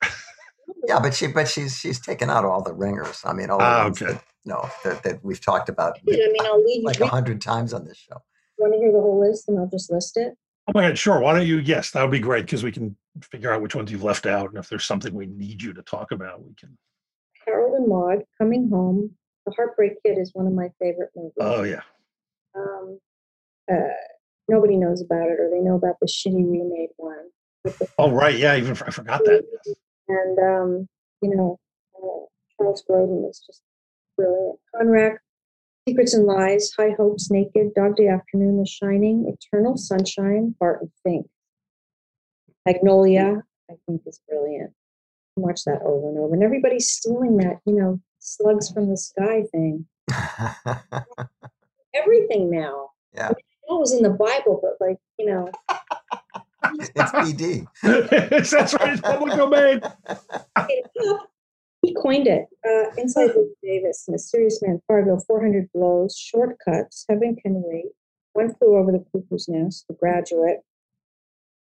[0.88, 3.22] yeah, but she but she's she's taken out all the ringers.
[3.24, 4.06] I mean, all the Ah, okay.
[4.06, 7.74] that, no that, that we've talked about I mean, I'll leave like a hundred times
[7.74, 8.22] on this show.
[8.58, 10.34] Want to hear the whole list, and I'll just list it.
[10.68, 11.20] Oh my god, sure.
[11.20, 11.58] Why don't you?
[11.60, 12.96] Yes, that would be great because we can
[13.32, 15.82] figure out which ones you've left out, and if there's something we need you to
[15.82, 16.78] talk about, we can.
[17.46, 19.12] Harold and Maude coming home.
[19.46, 21.34] The Heartbreak Kid is one of my favorite movies.
[21.40, 21.82] Oh yeah,
[22.56, 23.00] Um,
[23.72, 23.76] uh,
[24.48, 27.30] nobody knows about it, or they know about the shitty remade one.
[27.64, 28.56] with the- oh right, yeah.
[28.56, 29.44] Even I forgot that.
[30.08, 30.88] And um,
[31.22, 31.60] you know,
[31.96, 32.26] uh,
[32.58, 33.62] Charles Grodin is just
[34.18, 34.60] brilliant.
[34.76, 35.18] Conrack,
[35.88, 41.28] Secrets and Lies, High Hopes, Naked, Dog Day Afternoon, The Shining, Eternal Sunshine, Barton Fink.
[42.66, 44.72] Magnolia, I think is brilliant.
[45.36, 49.44] Watch that over and over, and everybody's stealing that, you know, slugs from the sky
[49.52, 49.86] thing.
[51.94, 52.90] Everything now.
[53.14, 53.26] Yeah.
[53.28, 55.52] I, mean, I know it was in the Bible, but like, you know,
[56.80, 57.68] it's PD.
[57.84, 58.94] It's- That's right.
[58.94, 59.82] It's public domain.
[61.86, 62.46] He coined it.
[62.68, 67.92] Uh, Inside Llewyn Davis, A Serious Man, Fargo, 400 Blows, Short Cuts, Heaven Can Wait,
[68.34, 70.62] One Flew Over the Cuckoo's Nest, The Graduate,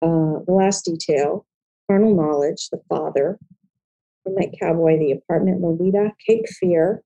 [0.02, 1.46] uh, The Last Detail,
[1.88, 3.38] Carnal Knowledge, The Father,
[4.26, 7.04] Midnight Cowboy, The Apartment, Lolita, Cape Fear,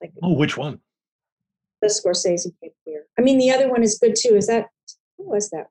[0.00, 0.80] like Oh, which one?
[1.82, 3.06] the Scorsese Cape Fear.
[3.18, 4.34] I mean, the other one is good too.
[4.36, 4.66] Is that,
[5.16, 5.66] who was that?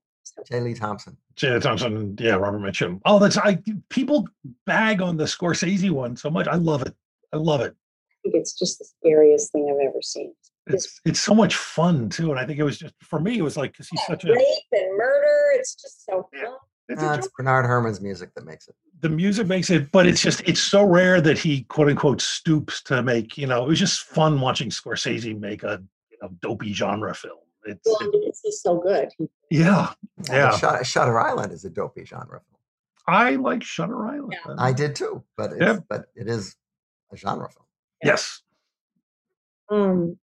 [0.46, 0.60] J.
[0.62, 1.18] Lee Thompson.
[1.36, 2.16] Janet Thompson.
[2.20, 3.00] Yeah, Robert Mitchum.
[3.06, 3.60] Oh, that's I.
[3.90, 4.28] People
[4.66, 6.48] bag on the Scorsese one so much.
[6.48, 6.94] I love it.
[7.34, 7.74] I love it.
[7.76, 10.34] I think it's just the scariest thing I've ever seen.
[10.68, 13.38] It's it's so much fun too, and I think it was just for me.
[13.38, 15.52] It was like because he's such a Rape and murder.
[15.56, 16.54] It's just so fun.
[16.90, 18.76] it's a Uh, it's Bernard Herrmann's music that makes it.
[19.02, 22.84] the music makes it, but it's just it's so rare that he quote unquote stoops
[22.84, 23.38] to make.
[23.38, 25.82] You know, it was just fun watching Scorsese make a
[26.12, 27.40] you know, dopey genre film.
[27.66, 29.10] It's Well, it- because he's so good.
[29.50, 29.94] Yeah,
[30.30, 30.32] Yeah.
[30.32, 30.58] Yeah.
[30.62, 32.62] but Shutter Island is a dopey genre film.
[33.08, 34.34] I like Shutter Island.
[34.46, 34.56] Yeah.
[34.58, 35.80] I did too, but it's, Yeah.
[35.90, 36.56] but it is
[37.12, 37.66] a genre film.
[38.04, 38.42] yes,
[39.70, 40.18] Um,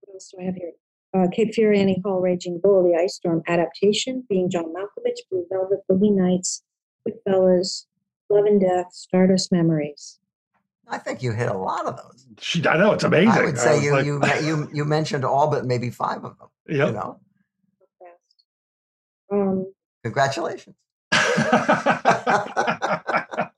[0.00, 0.72] what else do I have here?
[1.14, 5.46] Uh, Cape Fear, Annie Hall, Raging Bull, The Ice Storm, Adaptation, Being John Malkovich, Blue
[5.50, 6.62] Velvet, Boogie Nights,
[7.08, 7.86] Goodfellas,
[8.28, 10.18] Love and Death, Stardust Memories.
[10.90, 12.26] I think you hit a lot of those.
[12.40, 12.66] she.
[12.66, 13.30] I know it's amazing.
[13.30, 16.36] I would say was you like- you you you mentioned all but maybe five of
[16.38, 16.48] them.
[16.68, 16.88] Yep.
[16.88, 17.20] You know,
[17.98, 18.44] Fast.
[19.32, 19.72] Um,
[20.02, 20.76] congratulations.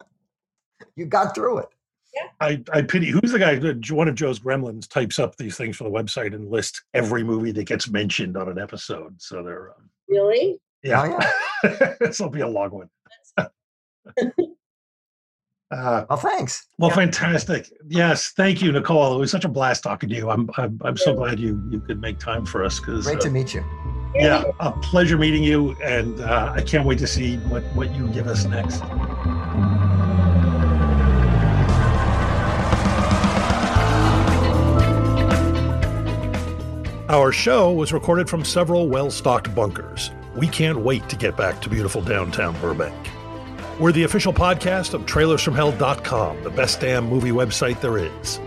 [0.97, 1.69] You got through it.
[2.15, 2.27] Yeah.
[2.41, 5.77] I, I pity who's the guy that one of Joe's gremlins types up these things
[5.77, 9.15] for the website and lists every movie that gets mentioned on an episode.
[9.19, 10.61] So they're um, really?
[10.83, 11.19] yeah,
[12.01, 12.91] this will be a long one.
[15.71, 16.67] uh, Well, thanks.
[16.79, 17.69] well, fantastic.
[17.89, 19.15] Yes, thank you, Nicole.
[19.17, 20.31] It was such a blast talking to you.
[20.31, 23.31] I'm I'm, I'm so glad you you could make time for us because Great to
[23.31, 23.65] meet you.
[24.15, 28.09] yeah, a pleasure meeting you, and uh, I can't wait to see what what you
[28.09, 28.83] give us next.
[37.09, 40.13] Our show was recorded from several well stocked bunkers.
[40.37, 42.95] We can't wait to get back to beautiful downtown Burbank.
[43.81, 48.39] We're the official podcast of trailersfromhell.com, the best damn movie website there is.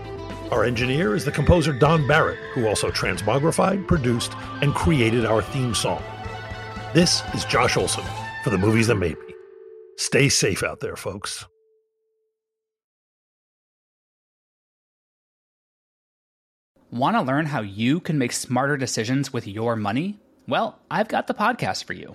[0.52, 4.32] Our engineer is the composer Don Barrett, who also transmogrified, produced,
[4.62, 6.04] and created our theme song.
[6.94, 8.04] This is Josh Olson
[8.44, 9.34] for the movies that made me.
[9.96, 11.44] Stay safe out there, folks.
[16.92, 20.20] Want to learn how you can make smarter decisions with your money?
[20.46, 22.14] Well, I've got the podcast for you.